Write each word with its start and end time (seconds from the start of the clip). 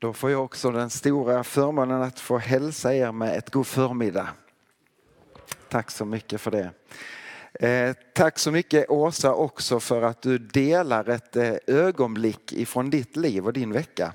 Då 0.00 0.12
får 0.12 0.30
jag 0.30 0.44
också 0.44 0.70
den 0.70 0.90
stora 0.90 1.44
förmånen 1.44 2.02
att 2.02 2.20
få 2.20 2.38
hälsa 2.38 2.94
er 2.94 3.12
med 3.12 3.38
ett 3.38 3.50
god 3.50 3.66
förmiddag. 3.66 4.28
Tack 5.68 5.90
så 5.90 6.04
mycket 6.04 6.40
för 6.40 6.50
det. 6.50 6.70
Eh, 7.68 7.96
tack 8.14 8.38
så 8.38 8.50
mycket 8.50 8.90
Åsa 8.90 9.34
också 9.34 9.80
för 9.80 10.02
att 10.02 10.22
du 10.22 10.38
delar 10.38 11.08
ett 11.08 11.36
eh, 11.36 11.54
ögonblick 11.66 12.52
ifrån 12.52 12.90
ditt 12.90 13.16
liv 13.16 13.46
och 13.46 13.52
din 13.52 13.72
vecka. 13.72 14.12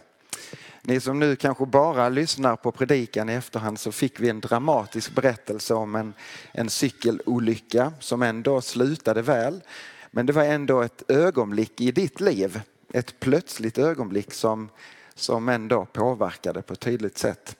Ni 0.81 0.99
som 0.99 1.19
nu 1.19 1.35
kanske 1.35 1.65
bara 1.65 2.09
lyssnar 2.09 2.55
på 2.55 2.71
predikan 2.71 3.29
i 3.29 3.33
efterhand 3.33 3.79
så 3.79 3.91
fick 3.91 4.19
vi 4.19 4.29
en 4.29 4.39
dramatisk 4.39 5.15
berättelse 5.15 5.73
om 5.73 5.95
en, 5.95 6.13
en 6.51 6.69
cykelolycka 6.69 7.93
som 7.99 8.21
ändå 8.21 8.61
slutade 8.61 9.21
väl. 9.21 9.61
Men 10.11 10.25
det 10.25 10.33
var 10.33 10.43
ändå 10.43 10.81
ett 10.81 11.03
ögonblick 11.07 11.81
i 11.81 11.91
ditt 11.91 12.21
liv, 12.21 12.61
ett 12.93 13.19
plötsligt 13.19 13.77
ögonblick 13.77 14.33
som 14.33 14.69
som 15.15 15.49
ändå 15.49 15.85
påverkade 15.85 16.61
på 16.61 16.73
ett 16.73 16.79
tydligt 16.79 17.17
sätt. 17.17 17.55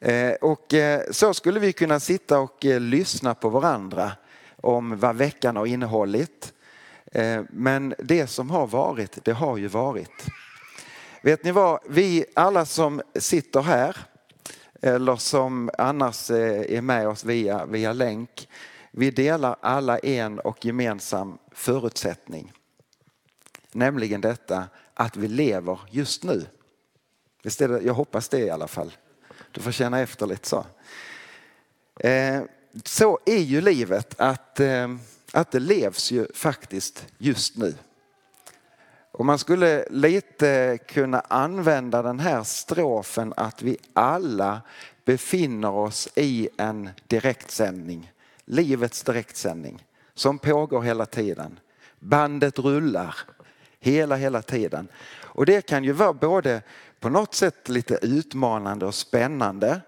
Eh, 0.00 0.32
och 0.32 0.74
eh, 0.74 1.02
så 1.10 1.34
skulle 1.34 1.60
vi 1.60 1.72
kunna 1.72 2.00
sitta 2.00 2.38
och 2.38 2.64
eh, 2.64 2.80
lyssna 2.80 3.34
på 3.34 3.48
varandra 3.48 4.12
om 4.56 4.98
vad 4.98 5.16
veckan 5.16 5.56
har 5.56 5.66
innehållit. 5.66 6.52
Men 7.48 7.94
det 7.98 8.26
som 8.26 8.50
har 8.50 8.66
varit, 8.66 9.24
det 9.24 9.32
har 9.32 9.56
ju 9.56 9.66
varit. 9.66 10.26
Vet 11.22 11.44
ni 11.44 11.52
vad, 11.52 11.80
vi 11.88 12.24
alla 12.34 12.64
som 12.64 13.02
sitter 13.14 13.60
här 13.60 13.96
eller 14.82 15.16
som 15.16 15.70
annars 15.78 16.30
är 16.30 16.80
med 16.80 17.08
oss 17.08 17.24
via, 17.24 17.66
via 17.66 17.92
länk, 17.92 18.48
vi 18.90 19.10
delar 19.10 19.56
alla 19.60 19.98
en 19.98 20.38
och 20.38 20.64
gemensam 20.64 21.38
förutsättning. 21.52 22.52
Nämligen 23.72 24.20
detta 24.20 24.64
att 24.96 25.16
vi 25.16 25.28
lever 25.28 25.80
just 25.90 26.24
nu. 26.24 26.46
Visst 27.42 27.60
är 27.60 27.68
det, 27.68 27.80
jag 27.80 27.94
hoppas 27.94 28.28
det 28.28 28.38
i 28.38 28.50
alla 28.50 28.68
fall. 28.68 28.92
Du 29.52 29.60
får 29.60 29.72
känna 29.72 30.00
efter 30.00 30.26
lite 30.26 30.48
så. 30.48 30.66
Eh, 32.00 32.42
så 32.84 33.18
är 33.26 33.38
ju 33.38 33.60
livet 33.60 34.20
att, 34.20 34.60
eh, 34.60 34.96
att 35.32 35.50
det 35.50 35.60
levs 35.60 36.10
ju 36.10 36.26
faktiskt 36.34 37.06
just 37.18 37.56
nu. 37.56 37.74
Och 39.12 39.26
man 39.26 39.38
skulle 39.38 39.86
lite 39.90 40.78
kunna 40.88 41.20
använda 41.20 42.02
den 42.02 42.20
här 42.20 42.42
strofen 42.42 43.34
att 43.36 43.62
vi 43.62 43.78
alla 43.92 44.60
befinner 45.04 45.70
oss 45.70 46.08
i 46.14 46.48
en 46.56 46.90
direktsändning. 47.06 48.12
Livets 48.44 49.02
direktsändning 49.02 49.86
som 50.14 50.38
pågår 50.38 50.82
hela 50.82 51.06
tiden. 51.06 51.58
Bandet 51.98 52.58
rullar 52.58 53.16
Hela, 53.80 54.16
hela 54.16 54.42
tiden. 54.42 54.88
Och 55.22 55.46
det 55.46 55.66
kan 55.66 55.84
ju 55.84 55.92
vara 55.92 56.12
både 56.12 56.62
på 57.00 57.08
något 57.08 57.34
sätt 57.34 57.68
lite 57.68 57.98
utmanande 58.02 58.86
och 58.86 58.94
spännande. 58.94 59.80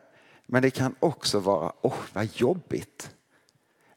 Men 0.47 0.63
det 0.63 0.71
kan 0.71 0.95
också 1.01 1.39
vara, 1.39 1.73
åh 1.81 1.93
oh, 1.93 1.99
vad 2.13 2.29
jobbigt. 2.35 3.11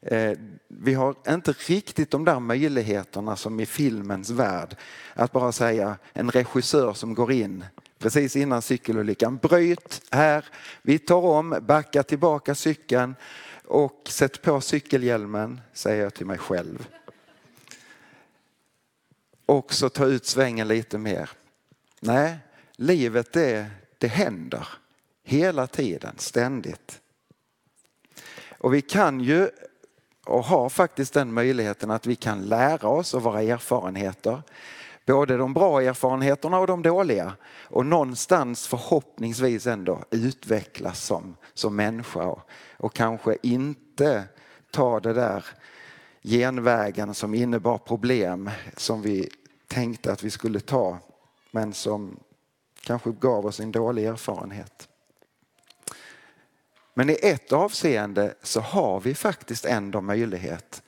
Eh, 0.02 0.32
vi 0.68 0.94
har 0.94 1.14
inte 1.28 1.52
riktigt 1.52 2.10
de 2.10 2.24
där 2.24 2.40
möjligheterna 2.40 3.36
som 3.36 3.60
i 3.60 3.66
filmens 3.66 4.30
värld. 4.30 4.76
Att 5.14 5.32
bara 5.32 5.52
säga 5.52 5.96
en 6.12 6.30
regissör 6.30 6.92
som 6.92 7.14
går 7.14 7.32
in 7.32 7.64
precis 7.98 8.36
innan 8.36 8.62
cykelolyckan. 8.62 9.36
Bryt 9.36 10.02
här, 10.10 10.44
vi 10.82 10.98
tar 10.98 11.24
om, 11.24 11.58
backa 11.62 12.02
tillbaka 12.02 12.54
cykeln 12.54 13.14
och 13.64 14.00
sätt 14.08 14.42
på 14.42 14.60
cykelhjälmen, 14.60 15.60
säger 15.72 16.02
jag 16.02 16.14
till 16.14 16.26
mig 16.26 16.38
själv 16.38 16.88
också 19.46 19.88
ta 19.88 20.06
ut 20.06 20.26
svängen 20.26 20.68
lite 20.68 20.98
mer. 20.98 21.30
Nej, 22.00 22.38
livet 22.76 23.32
det, 23.32 23.66
det 23.98 24.08
händer 24.08 24.68
hela 25.24 25.66
tiden, 25.66 26.14
ständigt. 26.18 27.00
Och 28.58 28.74
vi 28.74 28.82
kan 28.82 29.20
ju 29.20 29.50
och 30.26 30.44
har 30.44 30.68
faktiskt 30.68 31.14
den 31.14 31.32
möjligheten 31.32 31.90
att 31.90 32.06
vi 32.06 32.16
kan 32.16 32.42
lära 32.42 32.88
oss 32.88 33.14
av 33.14 33.22
våra 33.22 33.42
erfarenheter. 33.42 34.42
Både 35.06 35.36
de 35.36 35.54
bra 35.54 35.82
erfarenheterna 35.82 36.58
och 36.58 36.66
de 36.66 36.82
dåliga. 36.82 37.32
Och 37.62 37.86
någonstans 37.86 38.66
förhoppningsvis 38.66 39.66
ändå 39.66 40.04
utvecklas 40.10 41.04
som, 41.04 41.36
som 41.54 41.76
människa 41.76 42.22
och, 42.22 42.40
och 42.76 42.94
kanske 42.94 43.36
inte 43.42 44.24
ta 44.70 45.00
det 45.00 45.12
där 45.12 45.44
genvägen 46.22 47.14
som 47.14 47.34
innebar 47.34 47.78
problem 47.78 48.50
som 48.76 49.02
vi 49.02 49.28
tänkte 49.66 50.12
att 50.12 50.22
vi 50.22 50.30
skulle 50.30 50.60
ta 50.60 50.98
men 51.50 51.72
som 51.72 52.20
kanske 52.82 53.12
gav 53.12 53.46
oss 53.46 53.60
en 53.60 53.72
dålig 53.72 54.04
erfarenhet. 54.04 54.88
Men 56.94 57.10
i 57.10 57.18
ett 57.22 57.52
avseende 57.52 58.34
så 58.42 58.60
har 58.60 59.00
vi 59.00 59.14
faktiskt 59.14 59.64
ändå 59.64 60.00
möjlighet 60.00 60.82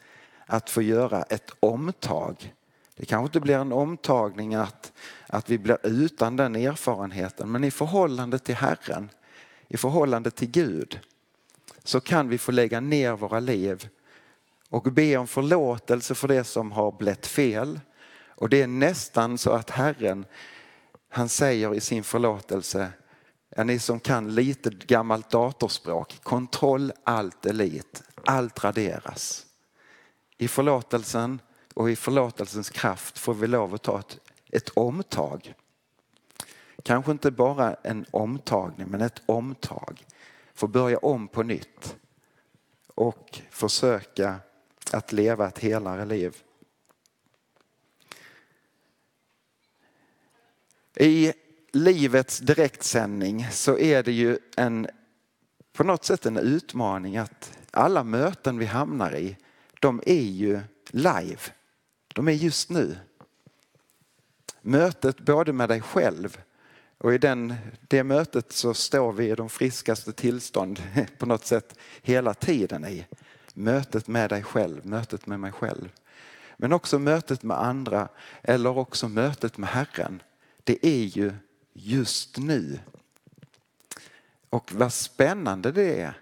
att 0.46 0.70
få 0.70 0.82
göra 0.82 1.22
ett 1.22 1.50
omtag. 1.60 2.54
Det 2.96 3.04
kanske 3.06 3.24
inte 3.24 3.40
blir 3.40 3.58
en 3.58 3.72
omtagning 3.72 4.54
att, 4.54 4.92
att 5.26 5.50
vi 5.50 5.58
blir 5.58 5.78
utan 5.82 6.36
den 6.36 6.56
erfarenheten 6.56 7.52
men 7.52 7.64
i 7.64 7.70
förhållande 7.70 8.38
till 8.38 8.54
Herren, 8.54 9.10
i 9.68 9.76
förhållande 9.76 10.30
till 10.30 10.50
Gud 10.50 11.00
så 11.84 12.00
kan 12.00 12.28
vi 12.28 12.38
få 12.38 12.52
lägga 12.52 12.80
ner 12.80 13.12
våra 13.12 13.40
liv 13.40 13.88
och 14.74 14.92
be 14.92 15.16
om 15.16 15.26
förlåtelse 15.26 16.14
för 16.14 16.28
det 16.28 16.44
som 16.44 16.72
har 16.72 16.92
blivit 16.92 17.26
fel, 17.26 17.80
och 18.28 18.48
det 18.48 18.62
är 18.62 18.66
nästan 18.66 19.38
så 19.38 19.50
att 19.50 19.70
Herren, 19.70 20.26
han 21.08 21.28
säger 21.28 21.74
i 21.74 21.80
sin 21.80 22.04
förlåtelse, 22.04 22.92
ja, 23.56 23.64
ni 23.64 23.78
som 23.78 24.00
kan 24.00 24.34
lite 24.34 24.70
gammalt 24.70 25.30
datorspråk, 25.30 26.18
kontroll 26.22 26.92
allt 27.04 27.46
elit, 27.46 28.02
allt 28.24 28.64
raderas. 28.64 29.46
I 30.38 30.48
förlåtelsen 30.48 31.40
och 31.74 31.90
i 31.90 31.96
förlåtelsens 31.96 32.70
kraft 32.70 33.18
får 33.18 33.34
vi 33.34 33.46
lov 33.46 33.74
att 33.74 33.82
ta 33.82 33.98
ett, 33.98 34.18
ett 34.52 34.68
omtag. 34.68 35.54
Kanske 36.82 37.12
inte 37.12 37.30
bara 37.30 37.74
en 37.74 38.06
omtagning 38.10 38.86
men 38.88 39.00
ett 39.00 39.22
omtag. 39.26 40.04
Få 40.54 40.66
börja 40.66 40.98
om 40.98 41.28
på 41.28 41.42
nytt 41.42 41.96
och 42.94 43.40
försöka 43.50 44.40
att 44.92 45.12
leva 45.12 45.48
ett 45.48 45.58
helare 45.58 46.04
liv. 46.04 46.36
I 50.96 51.32
livets 51.72 52.38
direktsändning 52.38 53.46
så 53.50 53.78
är 53.78 54.02
det 54.02 54.12
ju 54.12 54.38
en, 54.56 54.86
på 55.72 55.84
något 55.84 56.04
sätt 56.04 56.26
en 56.26 56.36
utmaning 56.36 57.16
att 57.16 57.58
alla 57.70 58.04
möten 58.04 58.58
vi 58.58 58.64
hamnar 58.64 59.16
i, 59.16 59.36
de 59.80 60.02
är 60.06 60.22
ju 60.22 60.60
live. 60.86 61.40
De 62.14 62.28
är 62.28 62.32
just 62.32 62.70
nu. 62.70 62.96
Mötet 64.60 65.20
både 65.20 65.52
med 65.52 65.68
dig 65.68 65.80
själv 65.80 66.38
och 66.98 67.14
i 67.14 67.18
den, 67.18 67.54
det 67.88 68.04
mötet 68.04 68.52
så 68.52 68.74
står 68.74 69.12
vi 69.12 69.30
i 69.30 69.34
de 69.34 69.48
friskaste 69.48 70.12
tillstånd 70.12 70.82
på 71.18 71.26
något 71.26 71.44
sätt 71.44 71.78
hela 72.02 72.34
tiden 72.34 72.84
i. 72.84 73.06
Mötet 73.54 74.08
med 74.08 74.30
dig 74.30 74.42
själv, 74.42 74.86
mötet 74.86 75.26
med 75.26 75.40
mig 75.40 75.52
själv. 75.52 75.92
Men 76.56 76.72
också 76.72 76.98
mötet 76.98 77.42
med 77.42 77.60
andra 77.60 78.08
eller 78.42 78.78
också 78.78 79.08
mötet 79.08 79.58
med 79.58 79.68
Herren 79.68 80.22
det 80.64 80.86
är 80.86 81.04
ju 81.04 81.32
just 81.72 82.38
nu. 82.38 82.80
Och 84.50 84.72
vad 84.72 84.92
spännande 84.92 85.72
det 85.72 86.00
är. 86.00 86.20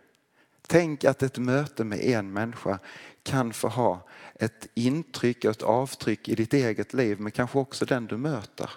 Tänk 0.66 1.04
att 1.04 1.22
ett 1.22 1.38
möte 1.38 1.84
med 1.84 2.00
en 2.00 2.32
människa 2.32 2.78
kan 3.22 3.52
få 3.52 3.68
ha 3.68 4.08
ett 4.34 4.68
intryck 4.74 5.44
och 5.44 5.50
ett 5.50 5.62
avtryck 5.62 6.28
i 6.28 6.34
ditt 6.34 6.54
eget 6.54 6.92
liv 6.94 7.20
men 7.20 7.32
kanske 7.32 7.58
också 7.58 7.84
den 7.84 8.06
du 8.06 8.16
möter. 8.16 8.70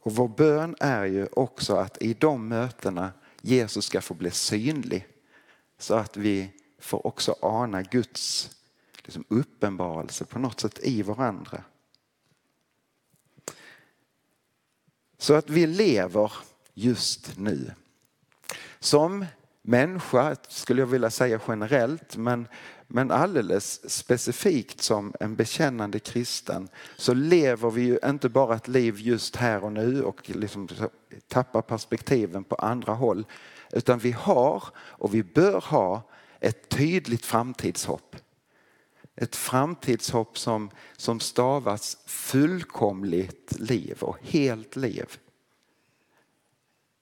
Och 0.00 0.14
vår 0.14 0.28
bön 0.28 0.76
är 0.80 1.04
ju 1.04 1.26
också 1.32 1.76
att 1.76 2.02
i 2.02 2.14
de 2.14 2.48
mötena 2.48 3.12
Jesus 3.40 3.84
ska 3.84 4.00
få 4.00 4.14
bli 4.14 4.30
synlig 4.30 5.06
så 5.78 5.94
att 5.94 6.16
vi 6.16 6.52
får 6.78 7.06
också 7.06 7.36
ana 7.42 7.82
Guds 7.82 8.50
liksom 8.96 9.24
uppenbarelse 9.28 10.24
på 10.24 10.38
något 10.38 10.60
sätt 10.60 10.78
i 10.82 11.02
varandra. 11.02 11.64
Så 15.18 15.34
att 15.34 15.50
vi 15.50 15.66
lever 15.66 16.32
just 16.74 17.38
nu. 17.38 17.72
Som 18.78 19.26
människa, 19.62 20.36
skulle 20.48 20.82
jag 20.82 20.86
vilja 20.86 21.10
säga 21.10 21.40
generellt, 21.48 22.16
men, 22.16 22.48
men 22.88 23.10
alldeles 23.10 23.90
specifikt 23.90 24.82
som 24.82 25.14
en 25.20 25.36
bekännande 25.36 25.98
kristen 25.98 26.68
så 26.96 27.14
lever 27.14 27.70
vi 27.70 27.82
ju 27.82 27.98
inte 28.04 28.28
bara 28.28 28.54
ett 28.54 28.68
liv 28.68 28.98
just 28.98 29.36
här 29.36 29.64
och 29.64 29.72
nu 29.72 30.02
och 30.02 30.30
liksom 30.30 30.68
tappar 31.28 31.62
perspektiven 31.62 32.44
på 32.44 32.54
andra 32.54 32.92
håll. 32.92 33.26
Utan 33.72 33.98
vi 33.98 34.12
har 34.12 34.64
och 34.76 35.14
vi 35.14 35.22
bör 35.22 35.60
ha 35.60 36.02
ett 36.40 36.68
tydligt 36.68 37.24
framtidshopp. 37.24 38.16
Ett 39.16 39.36
framtidshopp 39.36 40.38
som, 40.38 40.70
som 40.96 41.20
stavas 41.20 41.98
fullkomligt 42.06 43.58
liv 43.58 43.96
och 44.00 44.16
helt 44.20 44.76
liv. 44.76 45.18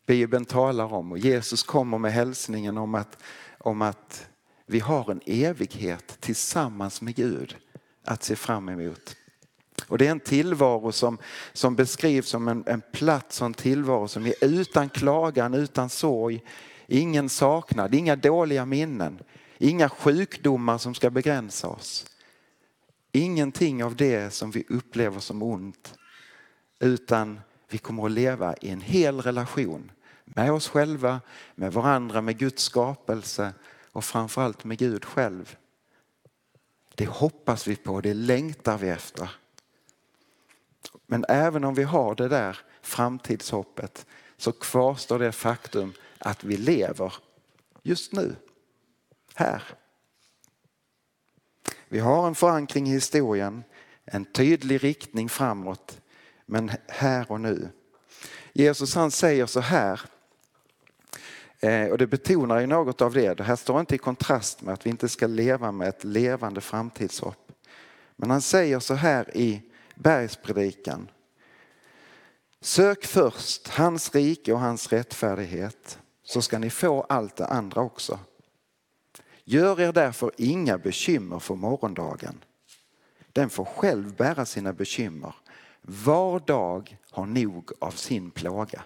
Bibeln 0.06 0.44
talar 0.44 0.92
om 0.92 1.12
och 1.12 1.18
Jesus 1.18 1.62
kommer 1.62 1.98
med 1.98 2.12
hälsningen 2.12 2.78
om 2.78 2.94
att, 2.94 3.22
om 3.58 3.82
att 3.82 4.28
vi 4.66 4.80
har 4.80 5.10
en 5.10 5.20
evighet 5.26 6.16
tillsammans 6.20 7.00
med 7.00 7.14
Gud 7.14 7.56
att 8.04 8.22
se 8.22 8.36
fram 8.36 8.68
emot. 8.68 9.16
Och 9.86 9.98
det 9.98 10.06
är 10.06 10.10
en 10.10 10.20
tillvaro 10.20 10.92
som, 10.92 11.18
som 11.52 11.76
beskrivs 11.76 12.28
som 12.28 12.48
en, 12.48 12.64
en 12.66 12.82
plats 12.92 13.40
och 13.40 13.46
en 13.46 13.54
tillvaro 13.54 14.08
som 14.08 14.26
är 14.26 14.34
utan 14.40 14.88
klagan, 14.88 15.54
utan 15.54 15.90
sorg, 15.90 16.42
ingen 16.86 17.28
saknad, 17.28 17.94
inga 17.94 18.16
dåliga 18.16 18.66
minnen, 18.66 19.18
inga 19.58 19.88
sjukdomar 19.88 20.78
som 20.78 20.94
ska 20.94 21.10
begränsa 21.10 21.68
oss. 21.68 22.06
Ingenting 23.12 23.84
av 23.84 23.96
det 23.96 24.34
som 24.34 24.50
vi 24.50 24.64
upplever 24.68 25.20
som 25.20 25.42
ont 25.42 25.94
utan 26.78 27.40
vi 27.68 27.78
kommer 27.78 28.06
att 28.06 28.12
leva 28.12 28.56
i 28.56 28.70
en 28.70 28.80
hel 28.80 29.20
relation 29.20 29.90
med 30.24 30.52
oss 30.52 30.68
själva, 30.68 31.20
med 31.54 31.72
varandra, 31.72 32.20
med 32.20 32.38
Guds 32.38 32.62
skapelse 32.62 33.52
och 33.94 34.04
framförallt 34.04 34.64
med 34.64 34.78
Gud 34.78 35.04
själv. 35.04 35.56
Det 36.94 37.06
hoppas 37.06 37.66
vi 37.66 37.76
på, 37.76 38.00
det 38.00 38.14
längtar 38.14 38.78
vi 38.78 38.88
efter. 38.88 39.30
Men 41.06 41.24
även 41.28 41.64
om 41.64 41.74
vi 41.74 41.82
har 41.82 42.14
det 42.14 42.28
där 42.28 42.58
framtidshoppet 42.82 44.06
så 44.36 44.52
kvarstår 44.52 45.18
det 45.18 45.32
faktum 45.32 45.92
att 46.18 46.44
vi 46.44 46.56
lever 46.56 47.14
just 47.82 48.12
nu, 48.12 48.36
här. 49.34 49.62
Vi 51.88 51.98
har 51.98 52.26
en 52.26 52.34
förankring 52.34 52.88
i 52.88 52.92
historien, 52.92 53.64
en 54.04 54.24
tydlig 54.24 54.84
riktning 54.84 55.28
framåt, 55.28 56.00
men 56.46 56.70
här 56.88 57.32
och 57.32 57.40
nu. 57.40 57.68
Jesus 58.52 58.94
han 58.94 59.10
säger 59.10 59.46
så 59.46 59.60
här, 59.60 60.00
Eh, 61.64 61.90
och 61.90 61.98
det 61.98 62.06
betonar 62.06 62.60
ju 62.60 62.66
något 62.66 63.00
av 63.00 63.12
det. 63.12 63.34
Det 63.34 63.44
här 63.44 63.56
står 63.56 63.80
inte 63.80 63.94
i 63.94 63.98
kontrast 63.98 64.62
med 64.62 64.74
att 64.74 64.86
vi 64.86 64.90
inte 64.90 65.08
ska 65.08 65.26
leva 65.26 65.72
med 65.72 65.88
ett 65.88 66.04
levande 66.04 66.60
framtidshopp. 66.60 67.52
Men 68.16 68.30
han 68.30 68.40
säger 68.40 68.78
så 68.78 68.94
här 68.94 69.36
i 69.36 69.62
bergspredikan. 69.94 71.08
Sök 72.60 73.04
först 73.04 73.68
hans 73.68 74.14
rike 74.14 74.52
och 74.52 74.60
hans 74.60 74.92
rättfärdighet 74.92 75.98
så 76.22 76.42
ska 76.42 76.58
ni 76.58 76.70
få 76.70 77.02
allt 77.02 77.36
det 77.36 77.46
andra 77.46 77.80
också. 77.80 78.18
Gör 79.44 79.80
er 79.80 79.92
därför 79.92 80.30
inga 80.36 80.78
bekymmer 80.78 81.38
för 81.38 81.54
morgondagen. 81.54 82.44
Den 83.32 83.50
får 83.50 83.64
själv 83.64 84.16
bära 84.16 84.46
sina 84.46 84.72
bekymmer. 84.72 85.34
Var 85.82 86.40
dag 86.40 86.96
har 87.10 87.26
nog 87.26 87.70
av 87.78 87.90
sin 87.90 88.30
plåga. 88.30 88.82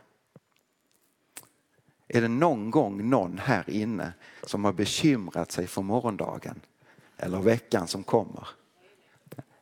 Är 2.09 2.21
det 2.21 2.29
någon 2.29 2.71
gång 2.71 3.11
någon 3.11 3.39
här 3.39 3.71
inne 3.71 4.13
som 4.43 4.65
har 4.65 4.73
bekymrat 4.73 5.53
sig 5.53 5.67
för 5.67 5.83
morgondagen 5.83 6.61
eller 7.17 7.39
veckan 7.39 7.89
som 7.89 8.03
kommer? 8.03 8.49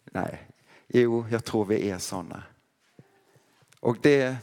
Nej, 0.04 0.48
jo, 0.88 1.26
jag 1.30 1.44
tror 1.44 1.64
vi 1.64 1.90
är 1.90 1.98
sådana. 1.98 2.42
Och 3.80 3.96
det, 4.00 4.36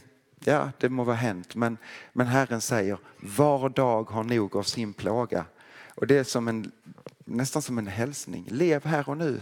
ja, 0.44 0.70
det 0.78 0.88
må 0.88 1.04
vara 1.04 1.16
hänt, 1.16 1.54
men, 1.54 1.76
men 2.12 2.26
Herren 2.26 2.60
säger 2.60 2.98
var 3.20 3.68
dag 3.68 4.10
har 4.10 4.24
nog 4.24 4.56
av 4.56 4.62
sin 4.62 4.92
plåga. 4.92 5.44
Och 5.94 6.06
det 6.06 6.18
är 6.18 6.24
som 6.24 6.48
en, 6.48 6.72
nästan 7.24 7.62
som 7.62 7.78
en 7.78 7.86
hälsning. 7.86 8.46
Lev 8.50 8.84
här 8.84 9.08
och 9.08 9.16
nu. 9.16 9.40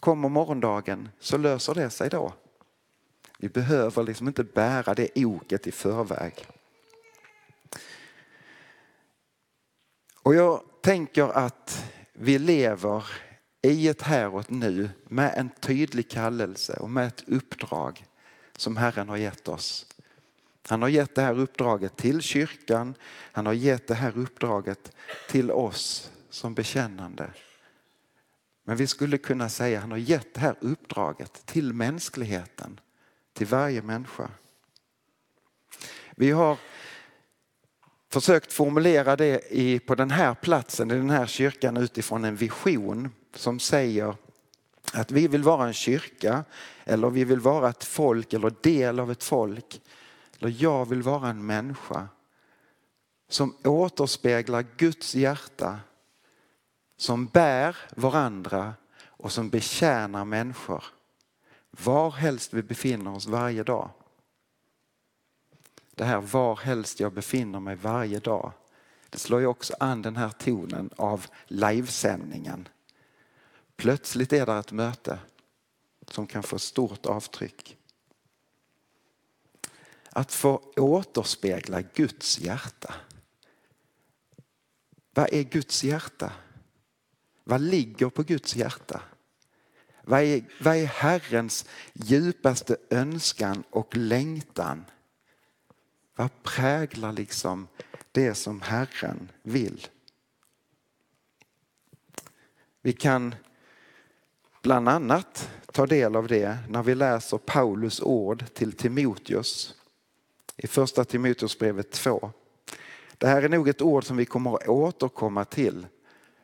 Kommer 0.00 0.28
morgondagen 0.28 1.08
så 1.18 1.38
löser 1.38 1.74
det 1.74 1.90
sig 1.90 2.10
då. 2.10 2.32
Vi 3.38 3.48
behöver 3.48 4.02
liksom 4.02 4.28
inte 4.28 4.44
bära 4.44 4.94
det 4.94 5.24
oket 5.24 5.66
i 5.66 5.72
förväg. 5.72 6.46
Och 10.22 10.34
jag 10.34 10.62
tänker 10.80 11.28
att 11.28 11.84
vi 12.12 12.38
lever 12.38 13.04
i 13.62 13.88
ett 13.88 14.02
här 14.02 14.34
och 14.34 14.40
ett 14.40 14.50
nu 14.50 14.90
med 15.04 15.34
en 15.36 15.50
tydlig 15.60 16.10
kallelse 16.10 16.76
och 16.76 16.90
med 16.90 17.06
ett 17.06 17.24
uppdrag 17.26 18.06
som 18.56 18.76
Herren 18.76 19.08
har 19.08 19.16
gett 19.16 19.48
oss. 19.48 19.86
Han 20.68 20.82
har 20.82 20.88
gett 20.88 21.14
det 21.14 21.22
här 21.22 21.38
uppdraget 21.38 21.96
till 21.96 22.20
kyrkan, 22.20 22.94
han 23.32 23.46
har 23.46 23.52
gett 23.52 23.86
det 23.86 23.94
här 23.94 24.18
uppdraget 24.18 24.92
till 25.28 25.50
oss 25.50 26.10
som 26.30 26.54
bekännande. 26.54 27.30
Men 28.64 28.76
vi 28.76 28.86
skulle 28.86 29.18
kunna 29.18 29.48
säga 29.48 29.78
att 29.78 29.82
han 29.82 29.90
har 29.90 29.98
gett 29.98 30.34
det 30.34 30.40
här 30.40 30.56
uppdraget 30.60 31.46
till 31.46 31.72
mänskligheten, 31.72 32.80
till 33.32 33.46
varje 33.46 33.82
människa. 33.82 34.30
Vi 36.16 36.30
har 36.30 36.58
försökt 38.12 38.52
formulera 38.52 39.16
det 39.16 39.42
i, 39.50 39.78
på 39.78 39.94
den 39.94 40.10
här 40.10 40.34
platsen, 40.34 40.90
i 40.90 40.94
den 40.94 41.10
här 41.10 41.26
kyrkan 41.26 41.76
utifrån 41.76 42.24
en 42.24 42.36
vision 42.36 43.10
som 43.34 43.60
säger 43.60 44.14
att 44.92 45.10
vi 45.10 45.28
vill 45.28 45.42
vara 45.42 45.66
en 45.66 45.72
kyrka 45.72 46.44
eller 46.84 47.10
vi 47.10 47.24
vill 47.24 47.40
vara 47.40 47.70
ett 47.70 47.84
folk 47.84 48.32
eller 48.32 48.54
del 48.60 49.00
av 49.00 49.10
ett 49.10 49.24
folk. 49.24 49.80
Eller 50.38 50.54
jag 50.58 50.88
vill 50.88 51.02
vara 51.02 51.28
en 51.28 51.46
människa 51.46 52.08
som 53.28 53.56
återspeglar 53.64 54.64
Guds 54.76 55.14
hjärta 55.14 55.80
som 56.96 57.26
bär 57.26 57.76
varandra 57.96 58.74
och 59.06 59.32
som 59.32 59.48
betjänar 59.48 60.24
människor 60.24 60.84
var 61.70 62.10
helst 62.10 62.54
vi 62.54 62.62
befinner 62.62 63.16
oss 63.16 63.26
varje 63.26 63.62
dag. 63.62 63.90
Det 65.94 66.04
här 66.04 66.20
var 66.20 66.56
helst 66.56 67.00
jag 67.00 67.12
befinner 67.12 67.60
mig 67.60 67.76
varje 67.76 68.18
dag. 68.18 68.52
Det 69.10 69.18
slår 69.18 69.40
ju 69.40 69.46
också 69.46 69.74
an 69.80 70.02
den 70.02 70.16
här 70.16 70.30
tonen 70.30 70.90
av 70.96 71.26
livesändningen. 71.46 72.68
Plötsligt 73.76 74.32
är 74.32 74.46
det 74.46 74.52
ett 74.52 74.72
möte 74.72 75.18
som 76.08 76.26
kan 76.26 76.42
få 76.42 76.58
stort 76.58 77.06
avtryck. 77.06 77.76
Att 80.10 80.32
få 80.32 80.72
återspegla 80.76 81.82
Guds 81.82 82.38
hjärta. 82.38 82.94
Vad 85.14 85.32
är 85.32 85.42
Guds 85.42 85.84
hjärta? 85.84 86.32
Vad 87.44 87.60
ligger 87.60 88.08
på 88.08 88.22
Guds 88.22 88.56
hjärta? 88.56 89.02
Vad 90.02 90.22
är, 90.22 90.44
vad 90.60 90.76
är 90.76 90.86
Herrens 90.86 91.64
djupaste 91.92 92.76
önskan 92.90 93.64
och 93.70 93.96
längtan? 93.96 94.84
Vad 96.16 96.42
präglar 96.42 97.12
liksom 97.12 97.68
det 98.12 98.34
som 98.34 98.60
Herren 98.60 99.32
vill? 99.42 99.86
Vi 102.82 102.92
kan 102.92 103.34
bland 104.62 104.88
annat 104.88 105.50
ta 105.72 105.86
del 105.86 106.16
av 106.16 106.28
det 106.28 106.58
när 106.68 106.82
vi 106.82 106.94
läser 106.94 107.38
Paulus 107.38 108.00
ord 108.00 108.44
till 108.54 108.72
Timoteus 108.72 109.74
i 110.56 110.66
första 110.66 111.04
Timoteusbrevet 111.04 111.90
2. 111.90 112.32
Det 113.18 113.26
här 113.26 113.42
är 113.42 113.48
nog 113.48 113.68
ett 113.68 113.82
ord 113.82 114.04
som 114.04 114.16
vi 114.16 114.24
kommer 114.24 114.54
att 114.54 114.68
återkomma 114.68 115.44
till 115.44 115.86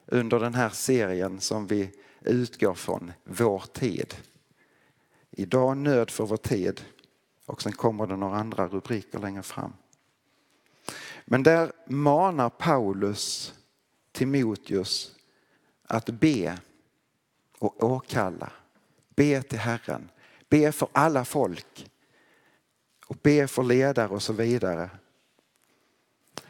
under 0.06 0.40
den 0.40 0.54
här 0.54 0.68
serien 0.68 1.40
som 1.40 1.66
vi 1.66 1.90
utgår 2.20 2.74
från 2.74 3.12
vår 3.24 3.62
tid. 3.72 4.14
Idag 5.30 5.76
nöd 5.76 6.10
för 6.10 6.26
vår 6.26 6.36
tid 6.36 6.80
och 7.48 7.62
sen 7.62 7.72
kommer 7.72 8.06
det 8.06 8.16
några 8.16 8.36
andra 8.36 8.68
rubriker 8.68 9.18
längre 9.18 9.42
fram. 9.42 9.72
Men 11.24 11.42
där 11.42 11.72
manar 11.86 12.50
Paulus 12.50 13.54
Timoteus 14.12 15.14
att 15.82 16.06
be 16.06 16.58
och 17.58 17.82
åkalla. 17.82 18.52
Be 19.08 19.42
till 19.42 19.58
Herren. 19.58 20.10
Be 20.48 20.72
för 20.72 20.88
alla 20.92 21.24
folk. 21.24 21.90
Och 23.06 23.16
be 23.22 23.48
för 23.48 23.62
ledare 23.62 24.08
och 24.08 24.22
så 24.22 24.32
vidare. 24.32 24.90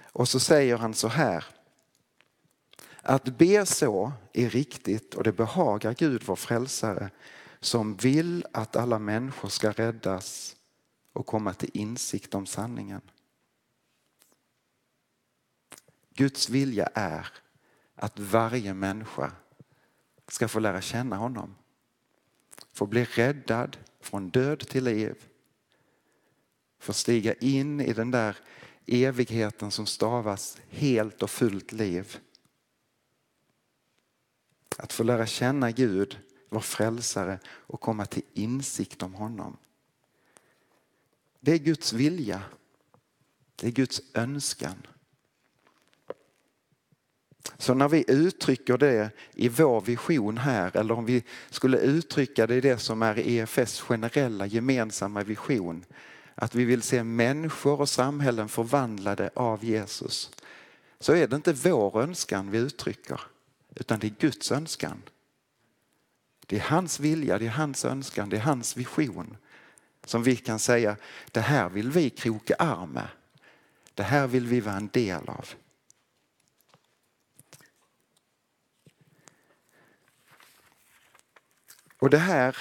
Och 0.01 0.29
så 0.29 0.41
säger 0.41 0.77
han 0.77 0.95
så 0.95 1.09
här 1.09 1.45
Att 3.03 3.25
be 3.25 3.67
så 3.67 4.13
är 4.33 4.51
riktigt 4.51 5.15
och 5.15 5.23
det 5.23 5.33
behagar 5.33 5.95
Gud 5.95 6.23
vår 6.27 6.37
frälsare 6.37 7.11
som 7.61 7.97
vill 7.97 8.47
att 8.53 8.77
alla 8.77 8.99
människor 8.99 9.49
ska 9.49 9.71
räddas 9.73 10.57
och 11.19 11.27
komma 11.27 11.55
till 11.55 11.71
insikt 11.73 12.35
om 12.35 12.47
sanningen. 12.47 13.01
Guds 16.15 16.49
vilja 16.49 16.87
är 16.95 17.29
att 17.95 18.19
varje 18.19 18.75
människa 18.75 19.33
ska 20.29 20.49
få 20.49 20.59
lära 20.59 20.81
känna 20.81 21.17
honom. 21.17 21.55
Få 22.73 22.87
bli 22.87 23.05
räddad 23.05 23.77
från 24.01 24.31
död 24.31 24.59
till 24.69 24.85
liv. 24.85 25.25
Få 26.79 26.93
stiga 26.93 27.35
in 27.35 27.81
i 27.81 27.93
den 27.93 28.11
där 28.11 28.37
evigheten 28.87 29.71
som 29.71 29.87
stavas 29.87 30.61
helt 30.69 31.23
och 31.23 31.31
fullt 31.31 31.73
liv. 31.73 32.17
Att 34.79 34.93
få 34.93 35.03
lära 35.03 35.27
känna 35.27 35.71
Gud, 35.71 36.21
vår 36.49 36.61
frälsare 36.61 37.39
och 37.47 37.81
komma 37.81 38.07
till 38.07 38.25
insikt 38.35 39.03
om 39.03 39.15
honom. 39.15 39.57
Det 41.41 41.53
är 41.53 41.59
Guds 41.59 41.93
vilja. 41.93 42.43
Det 43.57 43.67
är 43.67 43.71
Guds 43.71 44.01
önskan. 44.15 44.87
Så 47.59 47.75
när 47.75 47.89
vi 47.89 48.05
uttrycker 48.09 48.79
det 48.79 49.11
i 49.33 49.49
vår 49.49 49.81
vision 49.81 50.39
här 50.39 50.77
eller 50.77 50.95
om 50.95 51.05
vi 51.05 51.25
skulle 51.51 51.79
uttrycka 51.79 52.47
det 52.47 52.55
i 52.55 52.61
det 52.61 52.79
som 52.79 53.03
är 53.03 53.19
EFS 53.19 53.81
generella 53.81 54.47
gemensamma 54.47 55.23
vision. 55.23 55.85
Att 56.35 56.55
vi 56.55 56.65
vill 56.65 56.83
se 56.83 57.05
människor 57.05 57.81
och 57.81 57.89
samhällen 57.89 58.49
förvandlade 58.49 59.31
av 59.35 59.65
Jesus. 59.65 60.31
Så 61.01 61.13
är 61.13 61.29
det 61.29 61.37
inte 61.37 61.53
vår 61.53 62.03
önskan 62.03 62.51
vi 62.51 62.59
uttrycker 62.59 63.21
utan 63.75 63.99
det 63.99 64.07
är 64.07 64.15
Guds 64.19 64.53
önskan. 64.53 65.03
Det 66.47 66.57
är 66.57 66.61
hans 66.61 67.01
vilja, 67.01 67.39
det 67.39 67.47
är 67.47 67.51
hans 67.51 67.85
önskan, 67.85 68.29
det 68.29 68.37
är 68.37 68.41
hans 68.41 68.77
vision. 68.77 69.37
Som 70.09 70.23
vi 70.23 70.37
kan 70.37 70.59
säga, 70.59 70.97
det 71.33 71.41
här 71.41 71.69
vill 71.69 71.91
vi 71.91 72.11
kroka 72.11 72.55
arm 72.55 72.91
med. 72.91 73.09
Det 73.95 74.03
här 74.03 74.27
vill 74.27 74.47
vi 74.47 74.61
vara 74.61 74.77
en 74.77 74.89
del 74.89 75.29
av. 75.29 75.49
Och 81.99 82.11
det 82.11 82.19
här 82.19 82.57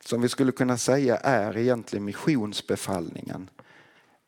som 0.00 0.22
vi 0.22 0.28
skulle 0.28 0.52
kunna 0.52 0.78
säga 0.78 1.16
är 1.16 1.56
egentligen 1.56 2.04
missionsbefallningen 2.04 3.50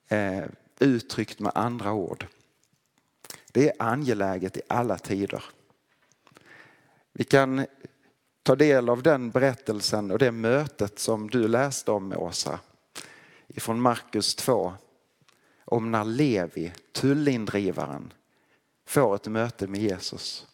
eh, 0.08 0.44
uttryckt 0.78 1.40
med 1.40 1.52
andra 1.54 1.92
ord. 1.92 2.26
Det 3.52 3.68
är 3.68 3.82
angeläget 3.82 4.56
i 4.56 4.62
alla 4.68 4.98
tider. 4.98 5.44
Vi 7.12 7.24
kan 7.24 7.66
ta 8.46 8.56
del 8.56 8.88
av 8.88 9.02
den 9.02 9.30
berättelsen 9.30 10.10
och 10.10 10.18
det 10.18 10.32
mötet 10.32 10.98
som 10.98 11.30
du 11.30 11.48
läste 11.48 11.90
om 11.90 12.12
Åsa 12.12 12.58
ifrån 13.48 13.80
Markus 13.80 14.34
2 14.34 14.72
om 15.64 15.90
när 15.90 16.04
Levi, 16.04 16.72
tullindrivaren, 16.92 18.12
får 18.86 19.14
ett 19.14 19.26
möte 19.26 19.66
med 19.66 19.80
Jesus. 19.80 20.46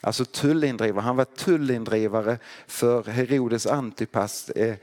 Alltså 0.00 0.24
tullindrivare, 0.24 1.02
han 1.02 1.16
var 1.16 1.24
tullindrivare 1.24 2.38
för 2.66 3.02
Herodes 3.02 3.66
Antipas. 3.66 4.50
Eh, 4.50 4.76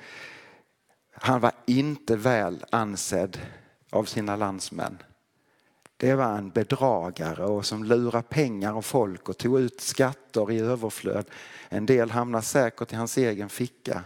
han 1.11 1.39
var 1.39 1.51
inte 1.65 2.15
väl 2.15 2.65
ansedd 2.71 3.39
av 3.89 4.03
sina 4.03 4.35
landsmän. 4.35 4.97
Det 5.97 6.15
var 6.15 6.37
en 6.37 6.49
bedragare 6.49 7.45
och 7.45 7.65
som 7.65 7.83
lurade 7.83 8.27
pengar 8.27 8.73
och 8.73 8.85
folk 8.85 9.29
och 9.29 9.37
tog 9.37 9.59
ut 9.59 9.81
skatter 9.81 10.51
i 10.51 10.59
överflöd. 10.59 11.29
En 11.69 11.85
del 11.85 12.11
hamnade 12.11 12.43
säkert 12.43 12.93
i 12.93 12.95
hans 12.95 13.17
egen 13.17 13.49
ficka. 13.49 14.03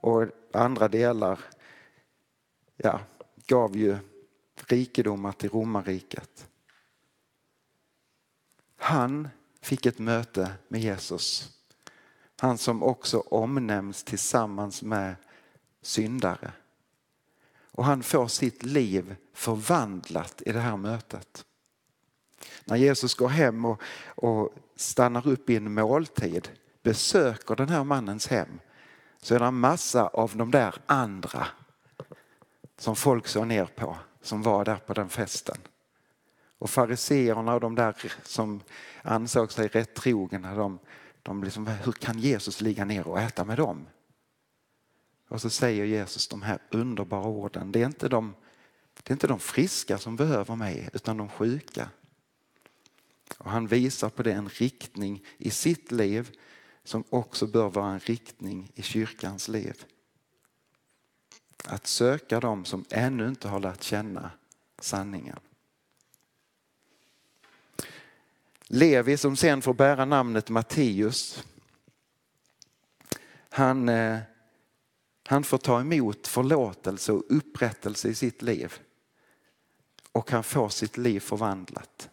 Och 0.00 0.24
andra 0.52 0.88
delar 0.88 1.40
ja, 2.76 3.00
gav 3.46 3.76
ju 3.76 3.96
rikedomar 4.66 5.32
till 5.32 5.50
romarriket. 5.50 6.48
Han 8.76 9.28
fick 9.62 9.86
ett 9.86 9.98
möte 9.98 10.52
med 10.68 10.80
Jesus. 10.80 11.52
Han 12.40 12.58
som 12.58 12.82
också 12.82 13.20
omnämns 13.20 14.04
tillsammans 14.04 14.82
med 14.82 15.16
syndare. 15.82 16.52
Och 17.76 17.84
han 17.84 18.02
får 18.02 18.28
sitt 18.28 18.62
liv 18.62 19.16
förvandlat 19.34 20.42
i 20.46 20.52
det 20.52 20.60
här 20.60 20.76
mötet. 20.76 21.44
När 22.64 22.76
Jesus 22.76 23.14
går 23.14 23.28
hem 23.28 23.64
och, 23.64 23.82
och 24.06 24.54
stannar 24.76 25.28
upp 25.28 25.50
i 25.50 25.56
en 25.56 25.74
måltid, 25.74 26.48
besöker 26.82 27.56
den 27.56 27.68
här 27.68 27.84
mannens 27.84 28.26
hem, 28.26 28.60
så 29.22 29.34
är 29.34 29.38
det 29.38 29.44
en 29.44 29.60
massa 29.60 30.06
av 30.08 30.36
de 30.36 30.50
där 30.50 30.74
andra 30.86 31.46
som 32.78 32.96
folk 32.96 33.26
såg 33.26 33.46
ner 33.46 33.66
på, 33.66 33.96
som 34.22 34.42
var 34.42 34.64
där 34.64 34.76
på 34.76 34.94
den 34.94 35.08
festen. 35.08 35.56
Och 36.58 36.70
fariseerna 36.70 37.54
och 37.54 37.60
de 37.60 37.74
där 37.74 38.12
som 38.22 38.60
ansåg 39.02 39.52
sig 39.52 39.68
rätt 39.68 39.94
trogna, 39.94 40.54
de, 40.54 40.78
de 41.22 41.44
liksom, 41.44 41.66
hur 41.66 41.92
kan 41.92 42.18
Jesus 42.18 42.60
ligga 42.60 42.84
ner 42.84 43.08
och 43.08 43.20
äta 43.20 43.44
med 43.44 43.56
dem? 43.56 43.86
Och 45.28 45.40
så 45.40 45.50
säger 45.50 45.84
Jesus 45.84 46.28
de 46.28 46.42
här 46.42 46.58
underbara 46.70 47.26
orden. 47.26 47.72
Det 47.72 47.82
är 47.82 47.86
inte 47.86 48.08
de, 48.08 48.34
det 49.02 49.10
är 49.10 49.12
inte 49.12 49.26
de 49.26 49.38
friska 49.38 49.98
som 49.98 50.16
behöver 50.16 50.56
mig 50.56 50.88
utan 50.92 51.16
de 51.16 51.28
sjuka. 51.28 51.88
Och 53.38 53.50
han 53.50 53.66
visar 53.66 54.08
på 54.08 54.22
det 54.22 54.32
en 54.32 54.48
riktning 54.48 55.24
i 55.38 55.50
sitt 55.50 55.92
liv 55.92 56.36
som 56.84 57.04
också 57.10 57.46
bör 57.46 57.70
vara 57.70 57.92
en 57.92 58.00
riktning 58.00 58.72
i 58.74 58.82
kyrkans 58.82 59.48
liv. 59.48 59.84
Att 61.64 61.86
söka 61.86 62.40
dem 62.40 62.64
som 62.64 62.84
ännu 62.90 63.28
inte 63.28 63.48
har 63.48 63.60
lärt 63.60 63.82
känna 63.82 64.30
sanningen. 64.78 65.38
Levi 68.68 69.16
som 69.16 69.36
sen 69.36 69.62
får 69.62 69.74
bära 69.74 70.04
namnet 70.04 70.50
Matteus. 70.50 71.44
Han, 73.50 73.88
eh, 73.88 74.18
han 75.26 75.44
får 75.44 75.58
ta 75.58 75.80
emot 75.80 76.26
förlåtelse 76.26 77.12
och 77.12 77.24
upprättelse 77.28 78.08
i 78.08 78.14
sitt 78.14 78.42
liv. 78.42 78.74
Och 80.12 80.30
han 80.30 80.44
får 80.44 80.68
sitt 80.68 80.96
liv 80.96 81.20
förvandlat. 81.20 82.08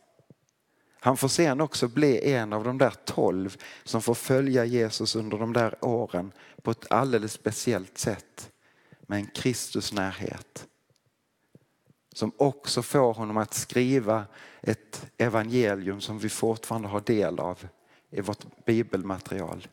Han 0.99 1.17
får 1.17 1.27
sen 1.27 1.61
också 1.61 1.87
bli 1.87 2.31
en 2.33 2.53
av 2.53 2.63
de 2.63 2.77
där 2.77 2.93
tolv 3.05 3.57
som 3.83 4.01
får 4.01 4.13
följa 4.13 4.65
Jesus 4.65 5.15
under 5.15 5.37
de 5.37 5.53
där 5.53 5.85
åren 5.85 6.31
på 6.61 6.71
ett 6.71 6.91
alldeles 6.91 7.33
speciellt 7.33 7.97
sätt 7.97 8.51
med 9.01 9.19
en 9.19 9.27
Kristusnärhet 9.27 10.67
som 12.13 12.31
också 12.37 12.81
får 12.81 13.13
honom 13.13 13.37
att 13.37 13.53
skriva 13.53 14.25
ett 14.61 15.11
evangelium 15.17 16.01
som 16.01 16.19
vi 16.19 16.29
fortfarande 16.29 16.87
har 16.87 17.01
del 17.01 17.39
av 17.39 17.67
i 18.09 18.21
vårt 18.21 18.65
bibelmaterial. 18.65 19.67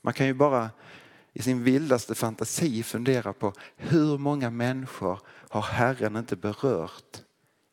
Man 0.00 0.14
kan 0.14 0.26
ju 0.26 0.34
bara 0.34 0.70
i 1.36 1.42
sin 1.42 1.64
vildaste 1.64 2.14
fantasi 2.14 2.82
fundera 2.82 3.32
på 3.32 3.52
hur 3.76 4.18
många 4.18 4.50
människor 4.50 5.20
har 5.26 5.62
Herren 5.62 6.16
inte 6.16 6.36
berört 6.36 7.22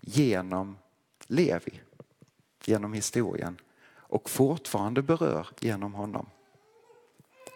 genom 0.02 0.78
Levi, 1.28 1.82
genom 2.66 2.94
historien 2.94 3.58
och 3.94 4.30
fortfarande 4.30 5.02
berör 5.02 5.48
genom 5.60 5.94
honom. 5.94 6.30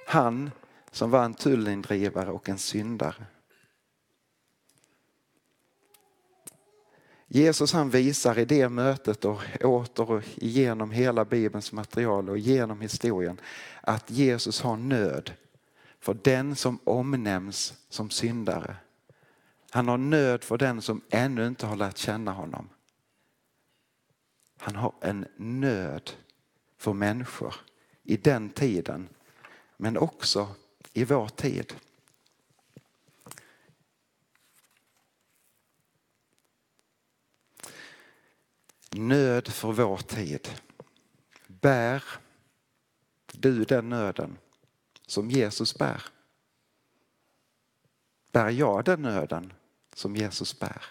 Han 0.07 0.51
som 0.91 1.11
var 1.11 1.25
en 1.25 1.33
tullindrivare 1.33 2.31
och 2.31 2.49
en 2.49 2.57
syndare. 2.57 3.25
Jesus 7.27 7.73
han 7.73 7.89
visar 7.89 8.39
i 8.39 8.45
det 8.45 8.69
mötet 8.69 9.25
och 9.25 9.41
åter 9.61 10.23
igenom 10.35 10.91
hela 10.91 11.25
Bibelns 11.25 11.71
material 11.71 12.29
och 12.29 12.37
genom 12.37 12.81
historien 12.81 13.41
att 13.81 14.11
Jesus 14.11 14.61
har 14.61 14.77
nöd 14.77 15.31
för 16.05 16.13
den 16.13 16.55
som 16.55 16.79
omnämns 16.83 17.73
som 17.89 18.09
syndare. 18.09 18.77
Han 19.69 19.87
har 19.87 19.97
nöd 19.97 20.43
för 20.43 20.57
den 20.57 20.81
som 20.81 21.01
ännu 21.09 21.47
inte 21.47 21.65
har 21.65 21.75
lärt 21.75 21.97
känna 21.97 22.31
honom. 22.31 22.69
Han 24.57 24.75
har 24.75 24.93
en 25.01 25.27
nöd 25.37 26.11
för 26.77 26.93
människor 26.93 27.55
i 28.03 28.17
den 28.17 28.49
tiden 28.49 29.09
men 29.77 29.97
också 29.97 30.55
i 30.93 31.03
vår 31.03 31.27
tid. 31.27 31.73
Nöd 38.91 39.47
för 39.47 39.71
vår 39.71 39.97
tid. 39.97 40.49
Bär 41.47 42.03
du 43.31 43.63
den 43.63 43.89
nöden 43.89 44.37
som 45.07 45.29
Jesus 45.31 45.77
bär? 45.77 46.03
Bär 48.31 48.49
jag 48.49 48.85
den 48.85 49.01
nöden 49.01 49.53
som 49.93 50.15
Jesus 50.15 50.59
bär? 50.59 50.85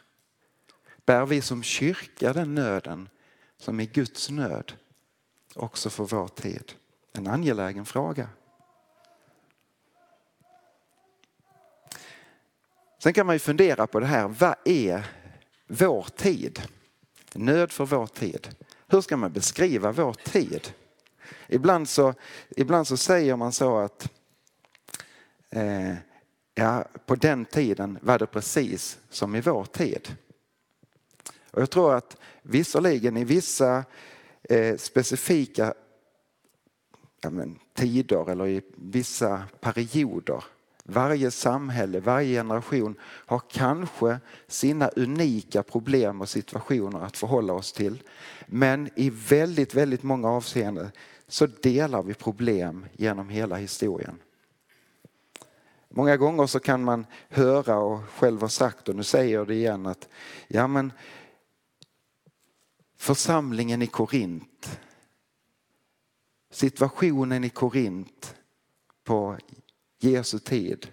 Bär 1.06 1.26
vi 1.26 1.40
som 1.40 1.62
kyrka 1.62 2.32
den 2.32 2.54
nöden 2.54 3.08
som 3.56 3.80
är 3.80 3.84
Guds 3.84 4.30
nöd 4.30 4.72
också 5.54 5.90
för 5.90 6.04
vår 6.04 6.28
tid? 6.28 6.72
En 7.12 7.26
angelägen 7.26 7.84
fråga. 7.84 8.28
Sen 12.98 13.12
kan 13.12 13.26
man 13.26 13.34
ju 13.34 13.38
fundera 13.38 13.86
på 13.86 14.00
det 14.00 14.06
här, 14.06 14.28
vad 14.28 14.56
är 14.64 15.06
vår 15.66 16.06
tid? 16.16 16.62
Nöd 17.34 17.72
för 17.72 17.86
vår 17.86 18.06
tid. 18.06 18.48
Hur 18.86 19.00
ska 19.00 19.16
man 19.16 19.32
beskriva 19.32 19.92
vår 19.92 20.12
tid? 20.12 20.72
Ibland 21.48 21.88
så, 21.88 22.14
ibland 22.56 22.86
så 22.86 22.96
säger 22.96 23.36
man 23.36 23.52
så 23.52 23.78
att 23.78 24.10
eh, 25.50 25.94
ja, 26.54 26.84
på 27.06 27.14
den 27.14 27.44
tiden 27.44 27.98
var 28.02 28.18
det 28.18 28.26
precis 28.26 28.98
som 29.10 29.34
i 29.34 29.40
vår 29.40 29.64
tid. 29.64 30.16
Och 31.50 31.62
jag 31.62 31.70
tror 31.70 31.94
att 31.94 32.16
visserligen 32.42 33.16
i 33.16 33.24
vissa 33.24 33.84
eh, 34.42 34.76
specifika 34.76 35.74
ja, 37.20 37.30
men, 37.30 37.58
tider 37.74 38.30
eller 38.30 38.46
i 38.46 38.62
vissa 38.76 39.44
perioder 39.60 40.44
varje 40.84 41.30
samhälle, 41.30 42.00
varje 42.00 42.38
generation 42.38 42.94
har 43.02 43.42
kanske 43.50 44.20
sina 44.46 44.88
unika 44.88 45.62
problem 45.62 46.20
och 46.20 46.28
situationer 46.28 47.00
att 47.00 47.16
förhålla 47.16 47.52
oss 47.52 47.72
till. 47.72 48.02
Men 48.46 48.90
i 48.94 49.10
väldigt, 49.10 49.74
väldigt 49.74 50.02
många 50.02 50.28
avseenden 50.28 50.90
så 51.26 51.46
delar 51.46 52.02
vi 52.02 52.14
problem 52.14 52.86
genom 52.92 53.28
hela 53.28 53.56
historien. 53.56 54.18
Många 55.88 56.16
gånger 56.16 56.46
så 56.46 56.60
kan 56.60 56.84
man 56.84 57.06
höra 57.28 57.78
och 57.78 58.08
själv 58.08 58.40
ha 58.40 58.48
sagt, 58.48 58.88
och 58.88 58.96
nu 58.96 59.02
säger 59.02 59.34
jag 59.34 59.46
det 59.46 59.54
igen, 59.54 59.86
att 59.86 60.08
ja 60.48 60.66
men 60.66 60.92
församlingen 62.96 63.82
i 63.82 63.86
Korint, 63.86 64.80
situationen 66.50 67.44
i 67.44 67.50
Korint 67.50 68.34
på 69.04 69.36
Jesu 69.98 70.38
tid, 70.38 70.88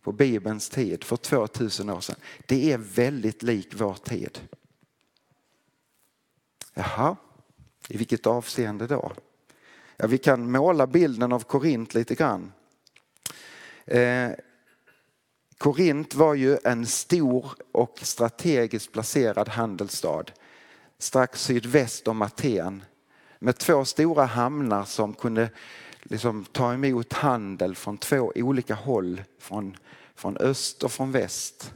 på 0.00 0.12
Bibelns 0.12 0.68
tid 0.68 1.04
för 1.04 1.16
2000 1.16 1.90
år 1.90 2.00
sedan. 2.00 2.16
Det 2.46 2.72
är 2.72 2.78
väldigt 2.78 3.42
lik 3.42 3.74
vår 3.74 3.94
tid. 3.94 4.48
Jaha, 6.74 7.16
i 7.88 7.96
vilket 7.96 8.26
avseende 8.26 8.86
då? 8.86 9.12
Ja, 9.96 10.06
vi 10.06 10.18
kan 10.18 10.50
måla 10.50 10.86
bilden 10.86 11.32
av 11.32 11.40
Korint 11.40 11.94
lite 11.94 12.14
grann. 12.14 12.52
Eh, 13.86 14.30
Korint 15.58 16.14
var 16.14 16.34
ju 16.34 16.58
en 16.64 16.86
stor 16.86 17.52
och 17.72 17.98
strategiskt 18.02 18.92
placerad 18.92 19.48
handelsstad 19.48 20.24
strax 20.98 21.42
sydväst 21.42 22.08
om 22.08 22.22
Aten 22.22 22.84
med 23.38 23.58
två 23.58 23.84
stora 23.84 24.24
hamnar 24.24 24.84
som 24.84 25.14
kunde 25.14 25.50
liksom 26.02 26.44
ta 26.52 26.74
emot 26.74 27.12
handel 27.12 27.76
från 27.76 27.98
två 27.98 28.32
olika 28.34 28.74
håll, 28.74 29.22
från, 29.38 29.76
från 30.14 30.36
öst 30.36 30.82
och 30.82 30.92
från 30.92 31.12
väst. 31.12 31.72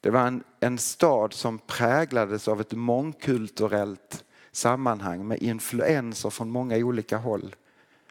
Det 0.00 0.10
var 0.10 0.26
en, 0.26 0.44
en 0.60 0.78
stad 0.78 1.32
som 1.32 1.58
präglades 1.58 2.48
av 2.48 2.60
ett 2.60 2.72
mångkulturellt 2.72 4.24
sammanhang 4.52 5.28
med 5.28 5.42
influenser 5.42 6.30
från 6.30 6.50
många 6.50 6.76
olika 6.76 7.16
håll. 7.16 7.56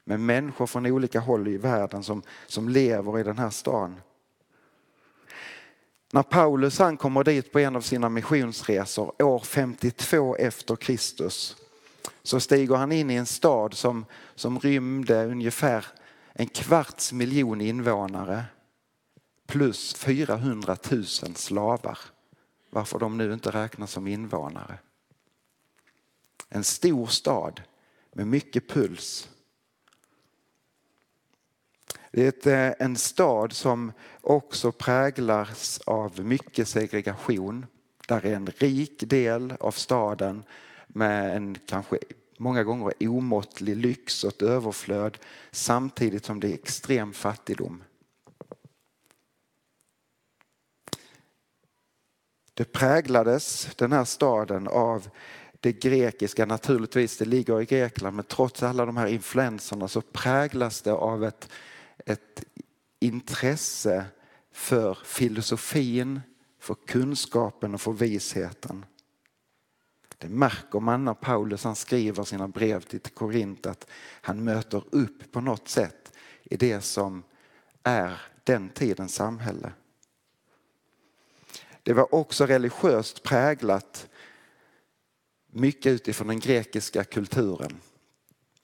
Med 0.03 0.19
människor 0.19 0.67
från 0.67 0.85
olika 0.85 1.19
håll 1.19 1.47
i 1.47 1.57
världen 1.57 2.03
som, 2.03 2.21
som 2.47 2.69
lever 2.69 3.19
i 3.19 3.23
den 3.23 3.37
här 3.37 3.49
stan. 3.49 4.01
När 6.11 6.23
Paulus 6.23 6.79
han 6.79 6.97
kommer 6.97 7.23
dit 7.23 7.51
på 7.51 7.59
en 7.59 7.75
av 7.75 7.81
sina 7.81 8.09
missionsresor 8.09 9.23
år 9.23 9.39
52 9.39 10.35
efter 10.35 10.75
Kristus 10.75 11.55
så 12.23 12.39
stiger 12.39 12.75
han 12.75 12.91
in 12.91 13.09
i 13.09 13.15
en 13.15 13.25
stad 13.25 13.73
som, 13.73 14.05
som 14.35 14.59
rymde 14.59 15.25
ungefär 15.25 15.85
en 16.33 16.47
kvarts 16.47 17.13
miljon 17.13 17.61
invånare 17.61 18.43
plus 19.47 19.93
400 19.93 20.77
000 20.91 21.05
slavar. 21.35 21.99
Varför 22.69 22.99
de 22.99 23.17
nu 23.17 23.33
inte 23.33 23.51
räknas 23.51 23.91
som 23.91 24.07
invånare. 24.07 24.77
En 26.49 26.63
stor 26.63 27.07
stad 27.07 27.61
med 28.13 28.27
mycket 28.27 28.69
puls. 28.69 29.29
Det 32.11 32.45
är 32.45 32.69
eh, 32.69 32.73
en 32.79 32.95
stad 32.95 33.53
som 33.53 33.91
också 34.21 34.71
präglas 34.71 35.81
av 35.85 36.25
mycket 36.25 36.67
segregation. 36.67 37.65
Där 38.07 38.25
är 38.25 38.35
en 38.35 38.47
rik 38.47 39.03
del 39.09 39.53
av 39.59 39.71
staden 39.71 40.43
med 40.87 41.35
en 41.35 41.57
kanske 41.65 41.99
många 42.37 42.63
gånger 42.63 42.93
omåttlig 42.99 43.75
lyx 43.77 44.23
och 44.23 44.33
ett 44.33 44.41
överflöd 44.41 45.17
samtidigt 45.51 46.25
som 46.25 46.39
det 46.39 46.47
är 46.47 46.53
extrem 46.53 47.13
fattigdom. 47.13 47.83
Det 52.53 52.65
präglades, 52.65 53.75
den 53.75 53.91
här 53.91 54.05
staden, 54.05 54.67
av 54.67 55.09
det 55.59 55.71
grekiska, 55.71 56.45
naturligtvis 56.45 57.17
det 57.17 57.25
ligger 57.25 57.61
i 57.61 57.65
Grekland, 57.65 58.15
men 58.15 58.25
trots 58.25 58.63
alla 58.63 58.85
de 58.85 58.97
här 58.97 59.07
influenserna 59.07 59.87
så 59.87 60.01
präglas 60.01 60.81
det 60.81 60.93
av 60.93 61.23
ett, 61.23 61.49
ett 62.05 62.43
intresse 62.99 64.05
för 64.51 64.97
filosofin, 65.05 66.21
för 66.59 66.75
kunskapen 66.87 67.73
och 67.73 67.81
för 67.81 67.91
visheten. 67.91 68.85
Det 70.17 70.29
märker 70.29 70.79
man 70.79 71.05
när 71.05 71.13
Paulus 71.13 71.63
han 71.63 71.75
skriver 71.75 72.23
sina 72.23 72.47
brev 72.47 72.81
till 72.81 72.99
Korint 72.99 73.65
att 73.65 73.87
han 74.21 74.43
möter 74.43 74.83
upp 74.91 75.31
på 75.31 75.41
något 75.41 75.67
sätt 75.67 76.13
i 76.43 76.57
det 76.57 76.81
som 76.81 77.23
är 77.83 78.21
den 78.43 78.69
tidens 78.69 79.15
samhälle. 79.15 79.71
Det 81.83 81.93
var 81.93 82.15
också 82.15 82.45
religiöst 82.45 83.23
präglat 83.23 84.09
mycket 85.51 85.91
utifrån 85.91 86.27
den 86.27 86.39
grekiska 86.39 87.03
kulturen. 87.03 87.81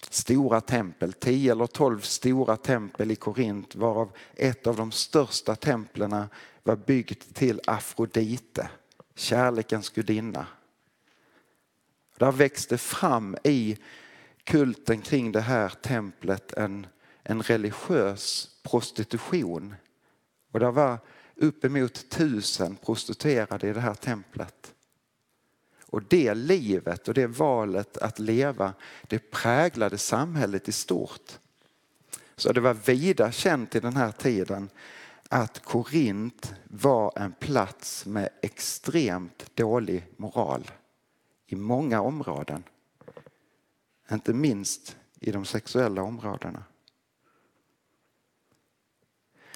Stora 0.09 0.61
tempel, 0.61 1.13
tio 1.13 1.51
eller 1.51 1.67
tolv 1.67 1.99
stora 1.99 2.57
tempel 2.57 3.11
i 3.11 3.15
Korint 3.15 3.75
varav 3.75 4.11
ett 4.35 4.67
av 4.67 4.75
de 4.75 4.91
största 4.91 5.55
templen 5.55 6.25
var 6.63 6.75
byggt 6.75 7.35
till 7.35 7.61
Afrodite, 7.67 8.69
kärlekens 9.15 9.89
gudinna. 9.89 10.47
Där 12.17 12.31
växte 12.31 12.77
fram 12.77 13.37
i 13.43 13.77
kulten 14.43 15.01
kring 15.01 15.31
det 15.31 15.41
här 15.41 15.69
templet 15.69 16.53
en, 16.53 16.87
en 17.23 17.41
religiös 17.41 18.49
prostitution. 18.63 19.75
Och 20.51 20.59
det 20.59 20.71
var 20.71 20.97
uppemot 21.35 22.09
tusen 22.09 22.75
prostituerade 22.75 23.67
i 23.67 23.73
det 23.73 23.79
här 23.79 23.93
templet. 23.93 24.74
Och 25.95 26.03
det 26.03 26.33
livet 26.33 27.07
och 27.07 27.13
det 27.13 27.27
valet 27.27 27.97
att 27.97 28.19
leva, 28.19 28.73
det 29.07 29.31
präglade 29.31 29.97
samhället 29.97 30.69
i 30.69 30.71
stort. 30.71 31.39
Så 32.35 32.53
det 32.53 32.61
var 32.61 32.73
vida 32.73 33.31
känt 33.31 33.75
i 33.75 33.79
den 33.79 33.95
här 33.95 34.11
tiden 34.11 34.69
att 35.29 35.63
Korint 35.63 36.53
var 36.63 37.13
en 37.15 37.31
plats 37.31 38.05
med 38.05 38.29
extremt 38.41 39.55
dålig 39.55 40.07
moral 40.17 40.71
i 41.45 41.55
många 41.55 42.01
områden. 42.01 42.63
Inte 44.11 44.33
minst 44.33 44.97
i 45.19 45.31
de 45.31 45.45
sexuella 45.45 46.03
områdena. 46.03 46.63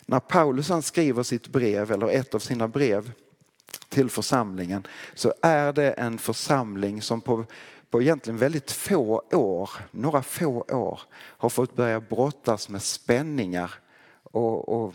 När 0.06 0.20
Paulus 0.20 0.70
han 0.70 0.82
skriver 0.82 1.24
sitt 1.24 1.48
brev, 1.48 1.92
eller 1.92 2.10
ett 2.10 2.36
av 2.36 2.40
sina 2.40 2.68
brev 2.68 3.12
till 3.90 4.10
församlingen, 4.10 4.88
så 5.14 5.34
är 5.42 5.74
det 5.74 5.92
en 5.92 6.18
församling 6.18 7.02
som 7.02 7.22
på, 7.22 7.46
på 7.90 8.02
egentligen 8.02 8.38
väldigt 8.38 8.72
få 8.72 9.24
år, 9.32 9.70
några 9.92 10.24
få 10.24 10.62
år, 10.62 11.02
har 11.12 11.50
fått 11.50 11.76
börja 11.76 12.00
brottas 12.00 12.70
med 12.70 12.82
spänningar 12.82 13.74
och, 14.24 14.70
och 14.70 14.94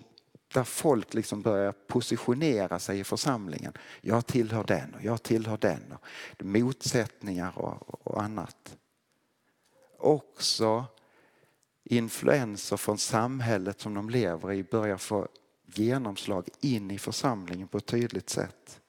där 0.54 0.64
folk 0.64 1.14
liksom 1.14 1.42
börjar 1.42 1.72
positionera 1.72 2.78
sig 2.78 3.00
i 3.00 3.04
församlingen. 3.04 3.72
Jag 4.00 4.26
tillhör 4.26 4.64
den 4.64 4.94
och 4.94 5.04
jag 5.04 5.22
tillhör 5.22 5.56
den. 5.56 5.94
Och 6.38 6.44
motsättningar 6.44 7.58
och, 7.58 8.06
och 8.06 8.22
annat. 8.22 8.76
Också 9.98 10.84
influenser 11.84 12.76
från 12.76 12.98
samhället 12.98 13.80
som 13.80 13.94
de 13.94 14.10
lever 14.10 14.52
i 14.52 14.62
börjar 14.62 14.96
få 14.96 15.28
genomslag 15.66 16.48
in 16.60 16.90
i 16.90 16.98
församlingen 16.98 17.68
på 17.68 17.78
ett 17.78 17.86
tydligt 17.86 18.30
sätt. 18.30 18.80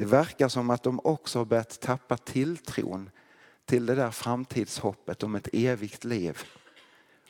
Det 0.00 0.06
verkar 0.06 0.48
som 0.48 0.70
att 0.70 0.82
de 0.82 1.00
också 1.04 1.38
har 1.38 1.44
börjat 1.44 1.80
tappa 1.80 2.16
tilltron 2.16 3.10
till 3.64 3.86
det 3.86 3.94
där 3.94 4.10
framtidshoppet 4.10 5.22
om 5.22 5.34
ett 5.34 5.48
evigt 5.52 6.04
liv 6.04 6.38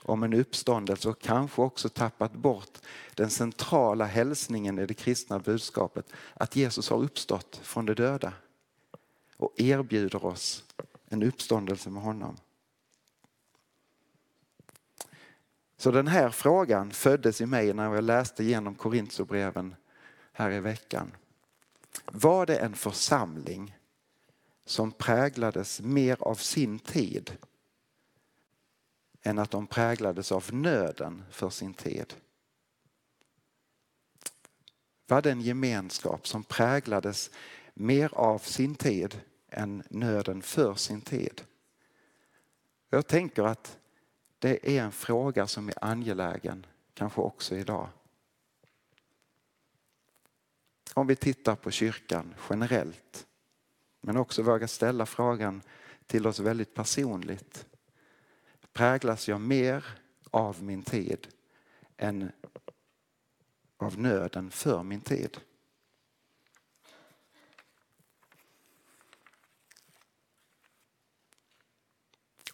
om 0.02 0.22
en 0.22 0.34
uppståndelse 0.34 1.08
och 1.08 1.20
kanske 1.20 1.62
också 1.62 1.88
tappat 1.88 2.32
bort 2.32 2.78
den 3.14 3.30
centrala 3.30 4.04
hälsningen 4.04 4.78
i 4.78 4.86
det 4.86 4.94
kristna 4.94 5.38
budskapet. 5.38 6.12
Att 6.34 6.56
Jesus 6.56 6.90
har 6.90 6.96
uppstått 6.96 7.60
från 7.62 7.86
de 7.86 7.94
döda. 7.94 8.32
och 9.36 9.60
erbjuder 9.60 10.24
oss 10.24 10.64
en 11.08 11.22
uppståndelse 11.22 11.90
med 11.90 12.02
honom. 12.02 12.36
Så 15.76 15.90
den 15.90 16.06
här 16.06 16.30
frågan 16.30 16.90
föddes 16.90 17.40
i 17.40 17.46
mig 17.46 17.74
när 17.74 17.94
jag 17.94 18.04
läste 18.04 18.42
igenom 18.42 18.74
Korintierbreven 18.74 19.74
här 20.32 20.50
i 20.50 20.60
veckan. 20.60 21.12
Var 22.04 22.46
det 22.46 22.56
en 22.56 22.74
församling 22.74 23.76
som 24.64 24.92
präglades 24.92 25.80
mer 25.80 26.16
av 26.20 26.34
sin 26.34 26.78
tid 26.78 27.38
än 29.22 29.38
att 29.38 29.50
de 29.50 29.66
präglades 29.66 30.32
av 30.32 30.54
nöden 30.54 31.24
för 31.30 31.50
sin 31.50 31.74
tid? 31.74 32.14
Var 35.06 35.22
det 35.22 35.30
en 35.30 35.40
gemenskap 35.40 36.26
som 36.26 36.44
präglades 36.44 37.30
mer 37.74 38.14
av 38.14 38.38
sin 38.38 38.74
tid 38.74 39.20
än 39.48 39.82
nöden 39.90 40.42
för 40.42 40.74
sin 40.74 41.00
tid? 41.00 41.42
Jag 42.90 43.06
tänker 43.06 43.42
att 43.42 43.78
det 44.38 44.76
är 44.76 44.82
en 44.82 44.92
fråga 44.92 45.46
som 45.46 45.68
är 45.68 45.84
angelägen, 45.84 46.66
kanske 46.94 47.20
också 47.20 47.56
idag. 47.56 47.88
Om 50.94 51.06
vi 51.06 51.16
tittar 51.16 51.56
på 51.56 51.70
kyrkan 51.70 52.34
generellt, 52.50 53.26
men 54.00 54.16
också 54.16 54.42
vågar 54.42 54.66
ställa 54.66 55.06
frågan 55.06 55.62
till 56.06 56.26
oss 56.26 56.38
väldigt 56.38 56.74
personligt. 56.74 57.66
Präglas 58.72 59.28
jag 59.28 59.40
mer 59.40 59.84
av 60.30 60.62
min 60.62 60.82
tid 60.82 61.28
än 61.96 62.32
av 63.76 63.98
nöden 63.98 64.50
för 64.50 64.82
min 64.82 65.00
tid? 65.00 65.38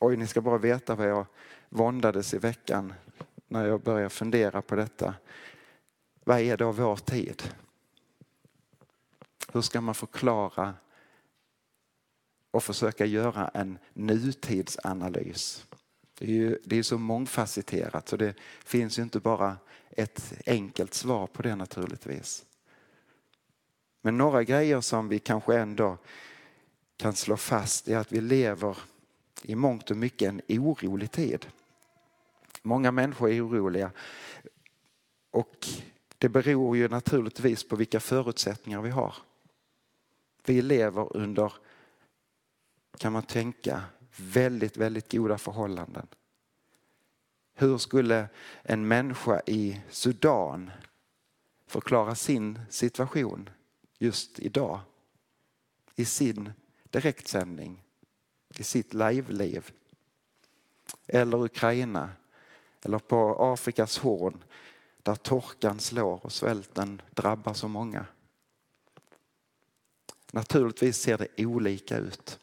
Oj, 0.01 0.17
ni 0.17 0.27
ska 0.27 0.41
bara 0.41 0.59
veta 0.59 0.95
vad 0.95 1.09
jag 1.09 1.27
våndades 1.69 2.35
i 2.35 2.39
veckan 2.39 2.95
när 3.49 3.67
jag 3.67 3.81
började 3.83 4.11
fundera 4.11 4.63
på 4.63 4.77
detta. 4.77 5.15
Vad 6.25 6.41
är 6.41 6.57
då 6.57 6.73
vår 6.73 6.97
tid? 6.97 7.43
Hur 9.53 9.61
ska 9.61 9.81
man 9.81 9.95
förklara 9.95 10.75
och 12.51 12.63
försöka 12.63 13.07
göra 13.07 13.49
en 13.49 13.79
nutidsanalys? 13.95 15.67
Det 16.19 16.25
är 16.25 16.31
ju 16.31 16.59
det 16.65 16.79
är 16.79 16.83
så 16.83 16.99
mångfacetterat 16.99 18.09
så 18.09 18.17
det 18.17 18.35
finns 18.65 18.99
ju 18.99 19.03
inte 19.03 19.21
bara 19.21 19.57
ett 19.91 20.35
enkelt 20.47 20.95
svar 20.95 21.27
på 21.27 21.43
det 21.43 21.57
naturligtvis. 21.57 22.45
Men 24.03 24.19
några 24.19 24.45
grejer 24.45 24.81
som 24.81 25.09
vi 25.09 25.19
kanske 25.19 25.59
ändå 25.59 25.99
kan 26.97 27.13
slå 27.13 27.37
fast 27.37 27.89
är 27.89 27.97
att 27.97 28.13
vi 28.13 28.21
lever 28.21 28.79
i 29.43 29.55
mångt 29.55 29.91
och 29.91 29.97
mycket 29.97 30.29
en 30.29 30.43
orolig 30.49 31.11
tid. 31.11 31.47
Många 32.63 32.91
människor 32.91 33.31
är 33.31 33.47
oroliga 33.47 33.91
och 35.31 35.69
det 36.19 36.29
beror 36.29 36.77
ju 36.77 36.89
naturligtvis 36.89 37.69
på 37.69 37.77
vilka 37.77 38.01
förutsättningar 38.01 38.83
vi 38.83 38.91
har. 38.91 39.15
Vi 40.47 40.63
lever 40.63 41.17
under, 41.17 41.53
kan 42.99 43.13
man 43.13 43.23
tänka, 43.23 43.85
väldigt, 44.17 44.77
väldigt 44.77 45.13
goda 45.13 45.39
förhållanden. 45.39 46.07
Hur 47.55 47.79
skulle 47.79 48.29
en 48.63 48.89
människa 48.89 49.41
i 49.47 49.81
Sudan 49.91 50.71
förklara 51.67 52.15
sin 52.15 52.61
situation 52.71 53.51
just 53.99 54.39
idag? 54.39 54.81
I 55.95 56.05
sin 56.05 56.53
direktsändning, 56.91 57.83
i 58.59 58.63
sitt 58.63 58.95
live-liv. 58.95 59.71
Eller 61.07 61.45
Ukraina, 61.45 62.11
eller 62.83 62.99
på 62.99 63.37
Afrikas 63.53 63.99
horn 63.99 64.45
där 65.03 65.15
torkan 65.15 65.81
slår 65.81 66.27
och 66.27 66.33
svälten 66.33 67.03
drabbar 67.11 67.55
så 67.55 67.69
många. 67.69 68.07
Naturligtvis 70.33 70.97
ser 70.97 71.19
det 71.19 71.47
olika 71.47 71.99
ut. 71.99 72.39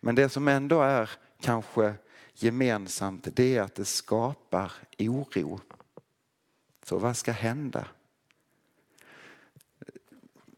Men 0.00 0.14
det 0.14 0.28
som 0.28 0.48
ändå 0.48 0.82
är 0.82 1.10
kanske 1.40 1.94
gemensamt 2.34 3.28
det 3.36 3.56
är 3.56 3.62
att 3.62 3.74
det 3.74 3.84
skapar 3.84 4.72
oro. 4.98 5.60
För 6.82 6.98
vad 6.98 7.16
ska 7.16 7.32
hända? 7.32 7.86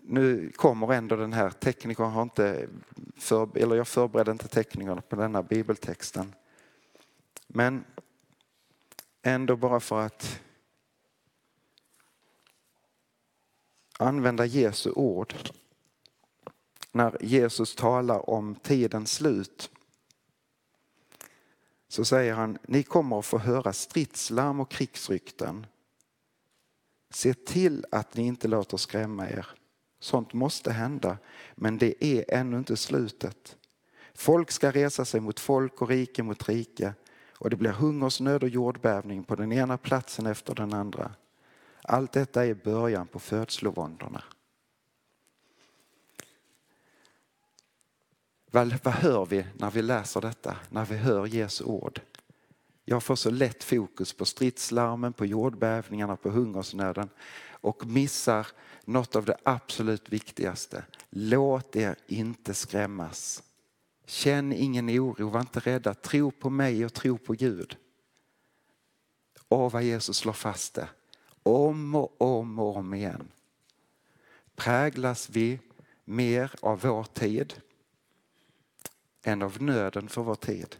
Nu 0.00 0.52
kommer 0.56 0.92
ändå 0.92 1.16
den 1.16 1.32
här, 1.32 1.50
teknikern 1.50 2.10
har 2.10 2.22
inte, 2.22 2.68
för, 3.16 3.58
eller 3.58 3.76
jag 3.76 3.88
förberedde 3.88 4.30
inte 4.32 4.48
teknikerna 4.48 5.00
på 5.00 5.16
denna 5.16 5.42
bibeltexten. 5.42 6.34
Men 7.46 7.84
ändå 9.22 9.56
bara 9.56 9.80
för 9.80 10.00
att 10.00 10.40
använda 13.98 14.46
Jesu 14.46 14.90
ord 14.90 15.34
när 16.92 17.16
Jesus 17.20 17.74
talar 17.74 18.30
om 18.30 18.54
tidens 18.54 19.12
slut 19.12 19.70
så 21.88 22.04
säger 22.04 22.34
han, 22.34 22.58
ni 22.62 22.82
kommer 22.82 23.18
att 23.18 23.26
få 23.26 23.38
höra 23.38 23.72
stridslarm 23.72 24.60
och 24.60 24.70
krigsrykten. 24.70 25.66
Se 27.10 27.34
till 27.34 27.84
att 27.90 28.16
ni 28.16 28.26
inte 28.26 28.48
låter 28.48 28.76
skrämma 28.76 29.28
er. 29.28 29.46
Sånt 30.00 30.32
måste 30.32 30.72
hända, 30.72 31.18
men 31.54 31.78
det 31.78 32.04
är 32.04 32.24
ännu 32.28 32.58
inte 32.58 32.76
slutet. 32.76 33.56
Folk 34.14 34.50
ska 34.50 34.70
resa 34.70 35.04
sig 35.04 35.20
mot 35.20 35.40
folk 35.40 35.82
och 35.82 35.88
rike 35.88 36.22
mot 36.22 36.48
rike 36.48 36.94
och 37.32 37.50
det 37.50 37.56
blir 37.56 37.70
hungersnöd 37.70 38.42
och 38.42 38.48
jordbävning 38.48 39.24
på 39.24 39.34
den 39.34 39.52
ena 39.52 39.78
platsen 39.78 40.26
efter 40.26 40.54
den 40.54 40.74
andra. 40.74 41.14
Allt 41.82 42.12
detta 42.12 42.46
är 42.46 42.54
början 42.54 43.06
på 43.06 43.18
födslovåndorna. 43.18 44.22
Vad, 48.54 48.78
vad 48.82 48.94
hör 48.94 49.26
vi 49.26 49.46
när 49.54 49.70
vi 49.70 49.82
läser 49.82 50.20
detta, 50.20 50.56
när 50.70 50.84
vi 50.84 50.96
hör 50.96 51.26
Jesu 51.26 51.64
ord? 51.64 52.00
Jag 52.84 53.02
får 53.02 53.16
så 53.16 53.30
lätt 53.30 53.64
fokus 53.64 54.12
på 54.12 54.24
stridslarmen, 54.24 55.12
på 55.12 55.26
jordbävningarna, 55.26 56.16
på 56.16 56.30
hungersnöden 56.30 57.08
och 57.50 57.86
missar 57.86 58.46
något 58.84 59.16
av 59.16 59.24
det 59.24 59.36
absolut 59.42 60.08
viktigaste. 60.08 60.84
Låt 61.10 61.76
er 61.76 61.96
inte 62.06 62.54
skrämmas. 62.54 63.42
Känn 64.06 64.52
ingen 64.52 64.90
oro, 64.90 65.28
var 65.28 65.40
inte 65.40 65.60
rädda. 65.60 65.94
Tro 65.94 66.30
på 66.30 66.50
mig 66.50 66.84
och 66.84 66.92
tro 66.92 67.18
på 67.18 67.32
Gud. 67.32 67.76
Åh, 69.48 69.70
vad 69.70 69.82
Jesus 69.82 70.16
slår 70.16 70.32
fast 70.32 70.74
det. 70.74 70.88
Om 71.42 71.94
och 71.94 72.20
om 72.20 72.58
och 72.58 72.76
om 72.76 72.94
igen. 72.94 73.28
Präglas 74.56 75.30
vi 75.30 75.58
mer 76.04 76.52
av 76.60 76.80
vår 76.80 77.04
tid 77.04 77.54
än 79.22 79.42
av 79.42 79.62
nöden 79.62 80.08
för 80.08 80.22
vår 80.22 80.34
tid. 80.34 80.76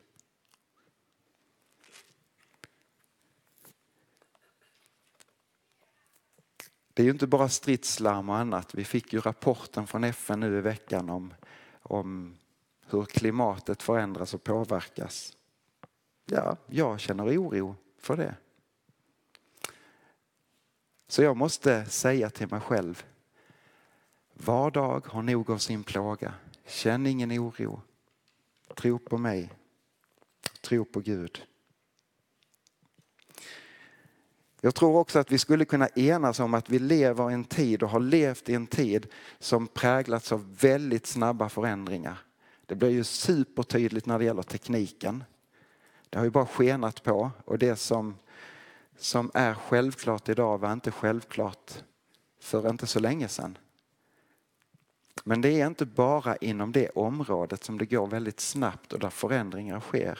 Det 6.94 7.02
är 7.02 7.04
ju 7.04 7.12
inte 7.12 7.26
bara 7.26 7.48
stridslarm 7.48 8.28
och 8.28 8.36
annat. 8.36 8.74
Vi 8.74 8.84
fick 8.84 9.12
ju 9.12 9.20
rapporten 9.20 9.86
från 9.86 10.04
FN 10.04 10.40
nu 10.40 10.58
i 10.58 10.60
veckan 10.60 11.10
om, 11.10 11.34
om 11.82 12.36
hur 12.86 13.04
klimatet 13.04 13.82
förändras 13.82 14.34
och 14.34 14.44
påverkas. 14.44 15.36
Ja, 16.24 16.56
jag 16.66 17.00
känner 17.00 17.38
oro 17.38 17.76
för 17.98 18.16
det. 18.16 18.34
Så 21.08 21.22
jag 21.22 21.36
måste 21.36 21.86
säga 21.86 22.30
till 22.30 22.50
mig 22.50 22.60
själv, 22.60 23.04
var 24.34 24.70
dag 24.70 25.06
har 25.06 25.22
nog 25.22 25.50
av 25.50 25.58
sin 25.58 25.84
plåga. 25.84 26.34
Känn 26.66 27.06
ingen 27.06 27.32
oro. 27.32 27.82
Tro 28.76 28.98
på 28.98 29.18
mig. 29.18 29.50
Tro 30.60 30.84
på 30.84 31.00
Gud. 31.00 31.42
Jag 34.64 34.74
tror 34.74 34.96
också 34.96 35.18
att 35.18 35.32
vi 35.32 35.38
skulle 35.38 35.64
kunna 35.64 35.88
enas 35.88 36.40
om 36.40 36.54
att 36.54 36.70
vi 36.70 36.78
lever 36.78 37.30
i 37.30 37.34
en 37.34 37.44
tid 37.44 37.82
och 37.82 37.90
har 37.90 38.00
levt 38.00 38.48
i 38.48 38.54
en 38.54 38.66
tid 38.66 39.06
som 39.38 39.66
präglats 39.66 40.32
av 40.32 40.56
väldigt 40.56 41.06
snabba 41.06 41.48
förändringar. 41.48 42.18
Det 42.66 42.74
blir 42.74 42.90
ju 42.90 43.04
supertydligt 43.04 44.06
när 44.06 44.18
det 44.18 44.24
gäller 44.24 44.42
tekniken. 44.42 45.24
Det 46.10 46.18
har 46.18 46.24
ju 46.24 46.30
bara 46.30 46.46
skenat 46.46 47.02
på 47.02 47.30
och 47.44 47.58
det 47.58 47.76
som, 47.76 48.18
som 48.96 49.30
är 49.34 49.54
självklart 49.54 50.28
idag 50.28 50.58
var 50.58 50.72
inte 50.72 50.90
självklart 50.90 51.84
för 52.40 52.70
inte 52.70 52.86
så 52.86 53.00
länge 53.00 53.28
sedan. 53.28 53.58
Men 55.24 55.40
det 55.40 55.60
är 55.60 55.66
inte 55.66 55.86
bara 55.86 56.36
inom 56.36 56.72
det 56.72 56.88
området 56.88 57.64
som 57.64 57.78
det 57.78 57.86
går 57.86 58.06
väldigt 58.06 58.40
snabbt 58.40 58.92
och 58.92 58.98
där 58.98 59.10
förändringar 59.10 59.80
sker. 59.80 60.18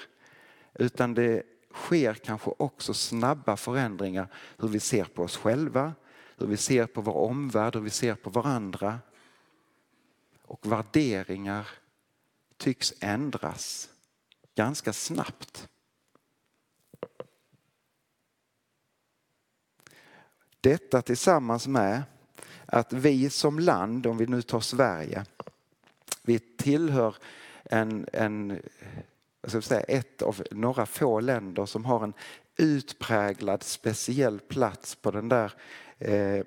Utan 0.74 1.14
det 1.14 1.42
sker 1.74 2.14
kanske 2.14 2.50
också 2.56 2.94
snabba 2.94 3.56
förändringar 3.56 4.28
hur 4.58 4.68
vi 4.68 4.80
ser 4.80 5.04
på 5.04 5.22
oss 5.22 5.36
själva, 5.36 5.92
hur 6.36 6.46
vi 6.46 6.56
ser 6.56 6.86
på 6.86 7.00
vår 7.00 7.16
omvärld, 7.16 7.74
hur 7.74 7.82
vi 7.82 7.90
ser 7.90 8.14
på 8.14 8.30
varandra. 8.30 8.98
Och 10.42 10.72
värderingar 10.72 11.68
tycks 12.56 12.94
ändras 13.00 13.88
ganska 14.54 14.92
snabbt. 14.92 15.68
Detta 20.60 21.02
tillsammans 21.02 21.66
med 21.66 22.02
att 22.72 22.92
vi 22.92 23.30
som 23.30 23.58
land, 23.58 24.06
om 24.06 24.16
vi 24.16 24.26
nu 24.26 24.42
tar 24.42 24.60
Sverige, 24.60 25.24
vi 26.22 26.38
tillhör 26.38 27.16
en, 27.64 28.06
en 28.12 28.60
jag 29.42 29.50
ska 29.50 29.62
säga, 29.62 29.80
ett 29.80 30.22
av 30.22 30.42
några 30.50 30.86
få 30.86 31.20
länder 31.20 31.66
som 31.66 31.84
har 31.84 32.04
en 32.04 32.14
utpräglad 32.56 33.62
speciell 33.62 34.40
plats 34.40 34.94
på 34.94 35.10
den 35.10 35.28
där 35.28 35.52
eh, 35.98 36.40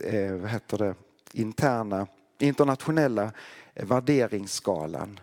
eh, 0.00 0.34
vad 0.34 0.50
heter 0.50 0.78
det, 0.78 0.94
interna, 1.32 2.06
internationella 2.38 3.32
eh, 3.74 3.86
värderingsskalan 3.86 5.20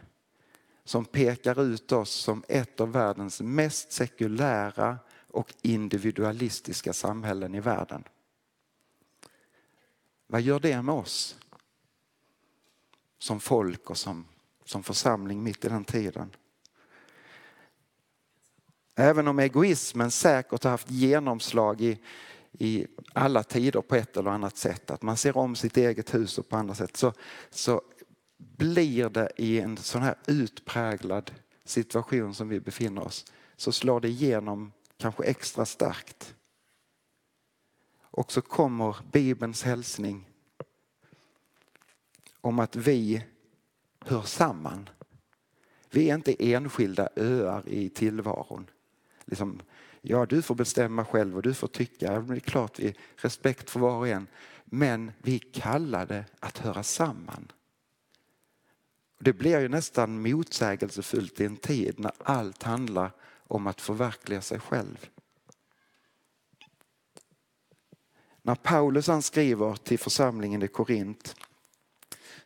som 0.84 1.06
pekar 1.06 1.62
ut 1.62 1.92
oss 1.92 2.12
som 2.12 2.44
ett 2.48 2.82
av 2.82 2.92
världens 2.92 3.42
mest 3.42 3.92
sekulära 3.92 4.98
och 5.28 5.54
individualistiska 5.62 6.94
samhällen 6.94 7.56
i 7.56 7.60
världen. 7.60 8.04
Vad 10.32 10.42
gör 10.42 10.60
det 10.60 10.82
med 10.82 10.96
oss? 10.96 11.36
Som 13.20 13.40
folk 13.40 13.90
och 13.90 13.98
som, 13.98 14.26
som 14.66 14.84
församling 14.84 15.44
mitt 15.44 15.66
i 15.66 15.70
den 15.70 15.86
tiden. 15.86 16.36
Även 18.96 19.28
om 19.28 19.40
egoismen 19.40 20.12
säkert 20.12 20.64
har 20.64 20.72
haft 20.72 20.92
genomslag 20.92 21.82
i, 21.82 22.00
i 22.52 22.88
alla 23.14 23.44
tider 23.44 23.82
på 23.82 23.96
ett 23.96 24.18
eller 24.18 24.32
annat 24.32 24.58
sätt, 24.58 24.92
att 24.92 25.02
man 25.02 25.18
ser 25.18 25.38
om 25.38 25.56
sitt 25.56 25.78
eget 25.78 26.14
hus 26.14 26.38
och 26.38 26.50
på 26.50 26.58
andra 26.58 26.76
sätt, 26.76 26.98
så, 26.98 27.14
så 27.50 27.82
blir 28.38 29.10
det 29.10 29.32
i 29.38 29.60
en 29.60 29.78
sån 29.78 30.02
här 30.02 30.16
utpräglad 30.28 31.32
situation 31.66 32.34
som 32.34 32.50
vi 32.50 32.60
befinner 32.60 33.04
oss, 33.04 33.26
så 33.56 33.72
slår 33.72 34.02
det 34.02 34.08
igenom 34.08 34.72
kanske 34.98 35.24
extra 35.24 35.66
starkt. 35.66 36.36
Och 38.20 38.32
så 38.32 38.42
kommer 38.42 38.98
Bibelns 39.12 39.64
hälsning 39.64 40.30
om 42.42 42.60
att 42.60 42.76
vi 42.76 43.24
hör 44.00 44.22
samman. 44.22 44.90
Vi 45.90 46.10
är 46.10 46.16
inte 46.16 46.54
enskilda 46.54 47.10
öar 47.16 47.70
i 47.70 47.90
tillvaron. 47.90 48.70
Liksom, 49.26 49.62
ja, 50.02 50.26
du 50.26 50.42
får 50.42 50.56
bestämma 50.56 51.06
själv 51.06 51.36
och 51.36 51.42
du 51.42 51.54
får 51.54 51.68
tycka. 51.68 52.20
Det 52.20 52.36
är 52.36 52.40
klart, 52.40 52.80
vi 52.80 52.96
respekt 53.16 53.70
för 53.70 53.80
var 53.80 53.98
och 53.98 54.08
en. 54.08 54.28
Men 54.66 55.12
vi 55.22 55.36
är 55.36 55.62
kallade 55.62 56.26
att 56.40 56.58
höra 56.58 56.84
samman. 56.84 57.52
Det 59.20 59.34
blir 59.34 59.60
ju 59.60 59.68
nästan 59.68 60.22
motsägelsefullt 60.22 61.40
i 61.40 61.46
en 61.46 61.58
tid 61.58 62.00
när 62.00 62.12
allt 62.18 62.64
handlar 62.64 63.12
om 63.48 63.68
att 63.68 63.82
förverkliga 63.82 64.42
sig 64.42 64.60
själv. 64.60 65.10
När 68.50 68.56
Paulus 68.56 69.08
han 69.08 69.22
skriver 69.22 69.76
till 69.76 70.00
församlingen 70.00 70.64
i 70.64 70.68
Korint 70.68 71.36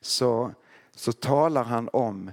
så, 0.01 0.51
så 0.91 1.11
talar 1.11 1.63
han 1.63 1.89
om 1.93 2.31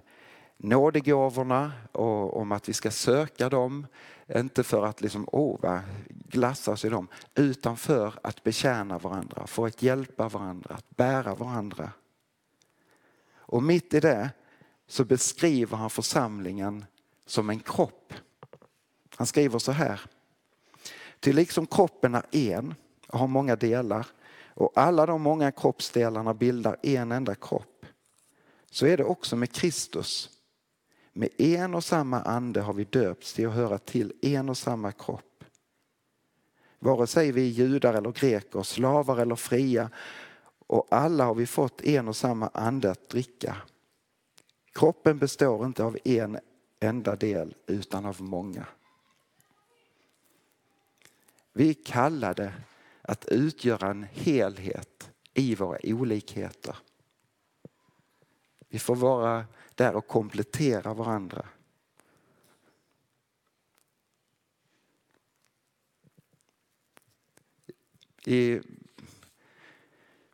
nådegåvorna 0.56 1.72
och 1.92 2.36
om 2.36 2.52
att 2.52 2.68
vi 2.68 2.72
ska 2.72 2.90
söka 2.90 3.48
dem. 3.48 3.86
Inte 4.34 4.62
för 4.62 4.86
att 4.86 5.00
liksom, 5.00 5.28
oh, 5.32 5.80
glassa 6.08 6.72
oss 6.72 6.84
i 6.84 6.88
dem, 6.88 7.08
utan 7.34 7.76
för 7.76 8.14
att 8.22 8.42
betjäna 8.42 8.98
varandra, 8.98 9.46
för 9.46 9.66
att 9.66 9.82
hjälpa 9.82 10.28
varandra, 10.28 10.74
att 10.74 10.96
bära 10.96 11.34
varandra. 11.34 11.92
Och 13.36 13.62
mitt 13.62 13.94
i 13.94 14.00
det 14.00 14.30
så 14.86 15.04
beskriver 15.04 15.76
han 15.76 15.90
församlingen 15.90 16.84
som 17.26 17.50
en 17.50 17.60
kropp. 17.60 18.14
Han 19.16 19.26
skriver 19.26 19.58
så 19.58 19.72
här. 19.72 20.00
Till 21.20 21.36
liksom 21.36 21.66
kroppen 21.66 22.14
är 22.14 22.56
en 22.56 22.74
har 23.12 23.26
många 23.26 23.56
delar 23.56 24.06
och 24.54 24.72
alla 24.74 25.06
de 25.06 25.22
många 25.22 25.52
kroppsdelarna 25.52 26.34
bildar 26.34 26.76
en 26.82 27.12
enda 27.12 27.34
kropp. 27.34 27.86
Så 28.70 28.86
är 28.86 28.96
det 28.96 29.04
också 29.04 29.36
med 29.36 29.52
Kristus. 29.52 30.30
Med 31.12 31.28
en 31.38 31.74
och 31.74 31.84
samma 31.84 32.22
ande 32.22 32.60
har 32.60 32.72
vi 32.72 32.84
döpts 32.84 33.34
till 33.34 33.48
att 33.48 33.54
höra 33.54 33.78
till 33.78 34.12
en 34.22 34.48
och 34.48 34.58
samma 34.58 34.92
kropp. 34.92 35.44
Vare 36.78 37.06
sig 37.06 37.32
vi 37.32 37.46
är 37.46 37.50
judar 37.50 37.94
eller 37.94 38.12
greker, 38.12 38.62
slavar 38.62 39.18
eller 39.18 39.36
fria 39.36 39.90
och 40.66 40.86
alla 40.90 41.24
har 41.24 41.34
vi 41.34 41.46
fått 41.46 41.80
en 41.80 42.08
och 42.08 42.16
samma 42.16 42.48
ande 42.54 42.90
att 42.90 43.08
dricka. 43.08 43.56
Kroppen 44.72 45.18
består 45.18 45.66
inte 45.66 45.84
av 45.84 45.98
en 46.04 46.38
enda 46.80 47.16
del 47.16 47.54
utan 47.66 48.06
av 48.06 48.22
många. 48.22 48.66
Vi 51.52 51.70
är 51.70 51.84
kallade 51.84 52.52
att 53.10 53.24
utgöra 53.24 53.90
en 53.90 54.06
helhet 54.12 55.10
i 55.34 55.54
våra 55.54 55.78
olikheter. 55.82 56.76
Vi 58.68 58.78
får 58.78 58.96
vara 58.96 59.44
där 59.74 59.94
och 59.94 60.06
komplettera 60.06 60.94
varandra. 60.94 61.46
I 68.26 68.60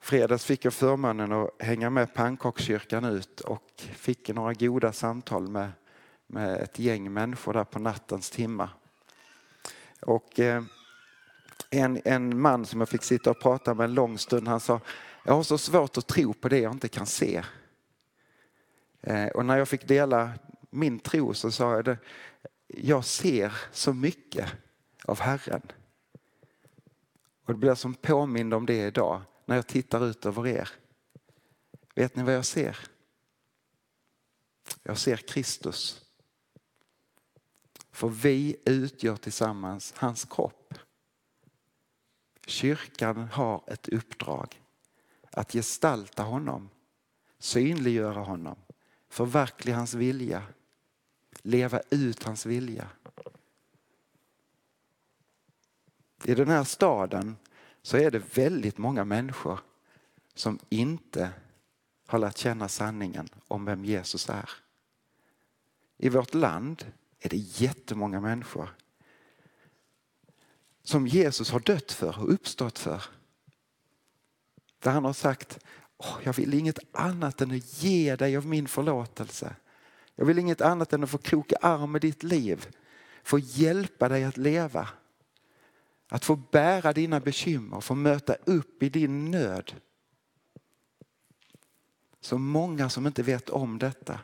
fredags 0.01 0.45
fick 0.45 0.65
jag 0.65 0.75
förmånen 0.75 1.33
att 1.33 1.51
hänga 1.59 1.91
med 1.91 2.15
pannkakskyrkan 2.15 3.05
ut 3.05 3.41
och 3.41 3.71
fick 3.77 4.29
några 4.29 4.53
goda 4.53 4.93
samtal 4.93 5.49
med, 5.49 5.73
med 6.27 6.61
ett 6.61 6.79
gäng 6.79 7.13
människor 7.13 7.53
där 7.53 7.65
på 7.65 7.79
nattens 7.79 8.31
timma. 8.31 8.71
Och 10.01 10.41
eh, 10.41 10.63
en, 11.71 12.01
en 12.05 12.41
man 12.41 12.67
som 12.67 12.81
jag 12.81 12.89
fick 12.89 13.03
sitta 13.03 13.31
och 13.31 13.41
prata 13.41 13.75
med 13.75 13.85
en 13.85 13.95
lång 13.95 14.19
stund, 14.19 14.49
han 14.49 14.61
sa 14.61 14.81
jag 15.25 15.35
har 15.35 15.43
så 15.43 15.59
svårt 15.59 15.99
att 15.99 16.07
tro 16.07 16.35
på 16.35 16.49
det 16.49 16.59
jag 16.59 16.73
inte 16.73 16.89
kan 16.89 17.07
se. 17.07 17.45
Eh, 19.01 19.27
och 19.27 19.45
när 19.45 19.59
jag 19.59 19.69
fick 19.69 19.89
dela 19.89 20.33
min 20.71 20.99
tro 20.99 21.35
så 21.35 21.51
sa 21.51 21.75
jag 21.75 21.85
det, 21.85 21.99
jag 22.67 23.05
ser 23.05 23.53
så 23.73 23.93
mycket 23.93 24.53
av 25.05 25.21
Herren. 25.21 25.63
Och 27.45 27.53
det 27.53 27.59
blir 27.59 27.75
som 27.75 27.95
påmind 27.95 28.55
om 28.55 28.67
det 28.67 28.87
idag 28.87 29.23
när 29.45 29.57
jag 29.57 29.67
tittar 29.67 30.07
ut 30.07 30.27
över 30.27 30.47
er. 30.47 30.69
Vet 31.95 32.17
ni 32.17 32.23
vad 32.23 32.35
jag 32.35 32.45
ser? 32.45 32.79
Jag 34.83 34.99
ser 34.99 35.17
Kristus. 35.17 36.05
För 37.93 38.09
vi 38.09 38.57
utgör 38.65 39.17
tillsammans 39.17 39.95
hans 39.97 40.25
kropp. 40.25 40.75
Kyrkan 42.47 43.17
har 43.17 43.63
ett 43.67 43.89
uppdrag 43.89 44.63
att 45.31 45.53
gestalta 45.53 46.23
honom, 46.23 46.71
synliggöra 47.39 48.21
honom, 48.21 48.57
förverkliga 49.09 49.77
hans 49.77 49.95
vilja, 49.95 50.43
leva 51.43 51.81
ut 51.91 52.23
hans 52.23 52.47
vilja. 52.47 52.89
I 56.25 56.35
den 56.35 56.49
här 56.49 56.65
staden 56.65 57.37
så 57.83 57.97
är 57.97 58.11
det 58.11 58.37
väldigt 58.37 58.79
många 58.79 59.05
människor 59.05 59.61
som 60.35 60.59
inte 60.69 61.31
har 62.07 62.19
lärt 62.19 62.37
känna 62.37 62.69
sanningen 62.69 63.29
om 63.49 63.65
vem 63.65 63.85
Jesus 63.85 64.29
är. 64.29 64.51
I 65.97 66.09
vårt 66.09 66.35
land 66.35 66.93
är 67.19 67.29
det 67.29 67.37
jättemånga 67.37 68.21
människor 68.21 68.69
som 70.89 71.07
Jesus 71.07 71.51
har 71.51 71.61
dött 71.61 71.93
för 71.93 72.21
och 72.21 72.33
uppstått 72.33 72.79
för. 72.79 73.03
Där 74.79 74.91
han 74.91 75.05
har 75.05 75.13
sagt, 75.13 75.59
oh, 75.97 76.19
jag 76.23 76.33
vill 76.33 76.55
inget 76.55 76.79
annat 76.93 77.41
än 77.41 77.51
att 77.51 77.83
ge 77.83 78.17
dig 78.17 78.37
av 78.37 78.47
min 78.47 78.69
förlåtelse. 78.69 79.57
Jag 80.15 80.27
vill 80.27 80.39
inget 80.39 80.61
annat 80.61 80.93
än 80.93 81.05
att 81.05 81.11
få 81.11 81.19
kroka 81.19 81.57
arm 81.61 81.93
med 81.93 82.01
ditt 82.01 82.23
liv, 82.23 82.67
få 83.25 83.39
hjälpa 83.39 84.09
dig 84.09 84.25
att 84.25 84.37
leva. 84.37 84.89
Att 86.09 86.25
få 86.25 86.37
bära 86.37 86.93
dina 86.93 87.21
bekymmer, 87.21 87.81
få 87.81 87.95
möta 87.95 88.35
upp 88.35 88.83
i 88.83 88.89
din 88.89 89.31
nöd. 89.31 89.75
Så 92.21 92.39
många 92.39 92.89
som 92.89 93.07
inte 93.07 93.23
vet 93.23 93.49
om 93.49 93.79
detta. 93.79 94.21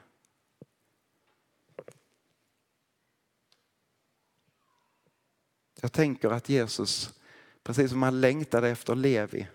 Jag 5.84 5.92
tänker 5.92 6.30
att 6.30 6.48
Jesus, 6.48 7.14
precis 7.62 7.90
som 7.90 8.02
han 8.02 8.20
längtade 8.20 8.68
efter 8.68 8.94
Levi, 8.94 9.48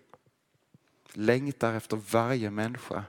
längtar 1.13 1.73
efter 1.73 1.97
varje 1.97 2.49
människa 2.49 3.03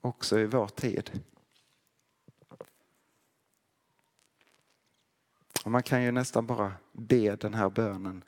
också 0.00 0.38
i 0.38 0.46
vår 0.46 0.68
tid. 0.68 1.20
Och 5.64 5.70
man 5.70 5.82
kan 5.82 6.02
ju 6.02 6.10
nästan 6.10 6.46
bara 6.46 6.72
be 6.92 7.36
den 7.36 7.54
här 7.54 7.70
bönen. 7.70 8.24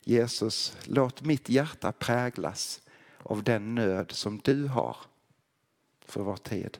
Jesus, 0.00 0.76
låt 0.84 1.22
mitt 1.22 1.48
hjärta 1.48 1.92
präglas 1.92 2.82
av 3.18 3.42
den 3.42 3.74
nöd 3.74 4.12
som 4.12 4.40
du 4.44 4.66
har 4.66 4.96
för 6.04 6.22
vår 6.22 6.36
tid. 6.36 6.78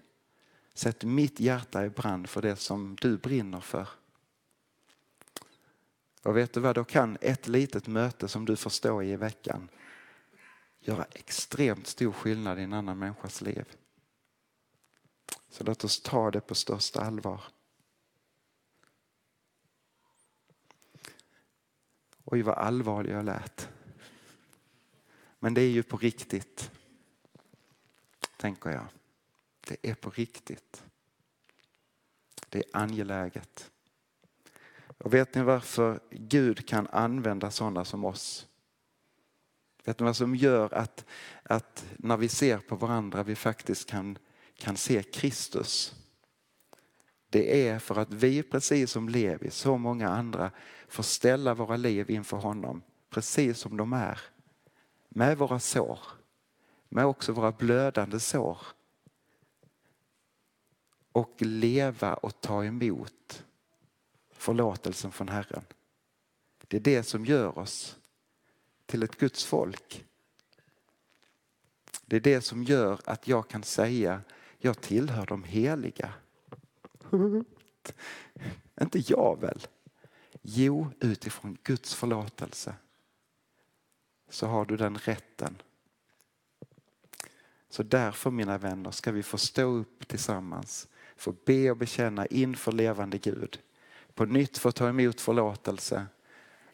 Sätt 0.74 1.04
mitt 1.04 1.40
hjärta 1.40 1.84
i 1.84 1.90
brand 1.90 2.28
för 2.28 2.42
det 2.42 2.56
som 2.56 2.96
du 3.00 3.16
brinner 3.16 3.60
för. 3.60 3.88
Och 6.24 6.36
vet 6.36 6.52
du 6.52 6.60
vad, 6.60 6.74
då 6.74 6.84
kan 6.84 7.18
ett 7.20 7.48
litet 7.48 7.86
möte 7.86 8.28
som 8.28 8.44
du 8.44 8.56
får 8.56 8.70
stå 8.70 9.02
i 9.02 9.10
i 9.10 9.16
veckan 9.16 9.68
göra 10.80 11.04
extremt 11.04 11.86
stor 11.86 12.12
skillnad 12.12 12.58
i 12.58 12.62
en 12.62 12.72
annan 12.72 12.98
människas 12.98 13.40
liv. 13.40 13.76
Så 15.48 15.64
låt 15.64 15.84
oss 15.84 16.00
ta 16.00 16.30
det 16.30 16.40
på 16.40 16.54
största 16.54 17.00
allvar. 17.00 17.42
Oj, 22.24 22.42
vad 22.42 22.58
allvarlig 22.58 23.12
jag 23.12 23.24
lät. 23.24 23.68
Men 25.38 25.54
det 25.54 25.60
är 25.60 25.70
ju 25.70 25.82
på 25.82 25.96
riktigt, 25.96 26.70
tänker 28.36 28.70
jag. 28.70 28.86
Det 29.60 29.90
är 29.90 29.94
på 29.94 30.10
riktigt. 30.10 30.84
Det 32.48 32.58
är 32.58 32.64
angeläget. 32.72 33.70
Och 35.04 35.14
vet 35.14 35.34
ni 35.34 35.42
varför 35.42 36.00
Gud 36.10 36.68
kan 36.68 36.86
använda 36.86 37.50
sådana 37.50 37.84
som 37.84 38.04
oss? 38.04 38.46
Vet 39.84 40.00
ni 40.00 40.04
vad 40.04 40.16
som 40.16 40.34
gör 40.36 40.74
att, 40.74 41.04
att 41.42 41.86
när 41.96 42.16
vi 42.16 42.28
ser 42.28 42.58
på 42.58 42.76
varandra 42.76 43.22
vi 43.22 43.34
faktiskt 43.34 43.90
kan, 43.90 44.18
kan 44.56 44.76
se 44.76 45.02
Kristus? 45.02 45.94
Det 47.30 47.68
är 47.68 47.78
för 47.78 47.98
att 47.98 48.12
vi, 48.12 48.42
precis 48.42 48.90
som 48.90 49.08
Levi, 49.08 49.50
så 49.50 49.78
många 49.78 50.08
andra, 50.08 50.50
får 50.88 51.02
ställa 51.02 51.54
våra 51.54 51.76
liv 51.76 52.10
inför 52.10 52.36
honom, 52.36 52.82
precis 53.10 53.58
som 53.58 53.76
de 53.76 53.92
är. 53.92 54.20
Med 55.08 55.38
våra 55.38 55.60
sår, 55.60 55.98
med 56.88 57.06
också 57.06 57.32
våra 57.32 57.52
blödande 57.52 58.20
sår. 58.20 58.58
Och 61.12 61.36
leva 61.38 62.14
och 62.14 62.40
ta 62.40 62.64
emot 62.64 63.44
förlåtelsen 64.44 65.12
från 65.12 65.28
Herren. 65.28 65.64
Det 66.68 66.76
är 66.76 66.80
det 66.80 67.02
som 67.02 67.24
gör 67.24 67.58
oss 67.58 67.96
till 68.86 69.02
ett 69.02 69.16
Guds 69.16 69.44
folk. 69.44 70.04
Det 72.06 72.16
är 72.16 72.20
det 72.20 72.40
som 72.40 72.64
gör 72.64 73.00
att 73.04 73.28
jag 73.28 73.48
kan 73.48 73.62
säga 73.62 74.22
jag 74.58 74.80
tillhör 74.80 75.26
de 75.26 75.44
heliga. 75.44 76.12
Inte 78.80 78.98
jag 79.06 79.40
väl? 79.40 79.66
Jo, 80.42 80.90
utifrån 81.00 81.58
Guds 81.62 81.94
förlåtelse 81.94 82.74
så 84.28 84.46
har 84.46 84.64
du 84.64 84.76
den 84.76 84.98
rätten. 84.98 85.62
Så 87.68 87.82
därför 87.82 88.30
mina 88.30 88.58
vänner 88.58 88.90
ska 88.90 89.12
vi 89.12 89.22
få 89.22 89.38
stå 89.38 89.62
upp 89.62 90.08
tillsammans, 90.08 90.88
få 91.16 91.34
be 91.44 91.70
och 91.70 91.76
bekänna 91.76 92.26
inför 92.26 92.72
levande 92.72 93.18
Gud. 93.18 93.60
På 94.14 94.24
nytt 94.24 94.58
få 94.58 94.72
ta 94.72 94.88
emot 94.88 95.20
förlåtelse 95.20 96.06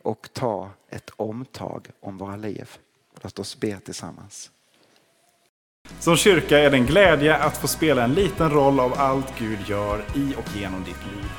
och 0.02 0.28
ta 0.32 0.70
ett 0.88 1.10
omtag 1.16 1.88
om 2.00 2.18
våra 2.18 2.36
liv. 2.36 2.70
Låt 3.22 3.38
oss 3.38 3.60
be 3.60 3.80
tillsammans. 3.80 4.50
Som 5.98 6.16
kyrka 6.16 6.58
är 6.58 6.70
det 6.70 6.76
en 6.76 6.86
glädje 6.86 7.36
att 7.36 7.56
få 7.56 7.68
spela 7.68 8.04
en 8.04 8.14
liten 8.14 8.50
roll 8.50 8.80
av 8.80 8.94
allt 8.96 9.38
Gud 9.38 9.58
gör 9.66 10.04
i 10.14 10.34
och 10.38 10.56
genom 10.56 10.84
ditt 10.84 11.06
liv. 11.14 11.30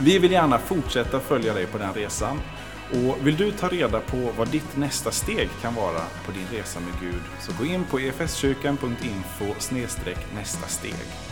Vi 0.00 0.18
vill 0.18 0.32
gärna 0.32 0.58
fortsätta 0.58 1.20
följa 1.20 1.54
dig 1.54 1.66
på 1.66 1.78
den 1.78 1.94
resan. 1.94 2.40
Och 2.92 3.26
vill 3.26 3.36
du 3.36 3.52
ta 3.52 3.68
reda 3.68 4.00
på 4.00 4.32
vad 4.38 4.48
ditt 4.48 4.76
nästa 4.76 5.10
steg 5.10 5.48
kan 5.62 5.74
vara 5.74 6.00
på 6.26 6.32
din 6.32 6.46
resa 6.58 6.80
med 6.80 7.00
Gud 7.00 7.22
så 7.40 7.52
gå 7.58 7.64
in 7.64 7.84
på 7.84 7.98
efskyrkan.info 7.98 9.54
nästa 10.34 10.66
steg. 10.68 11.31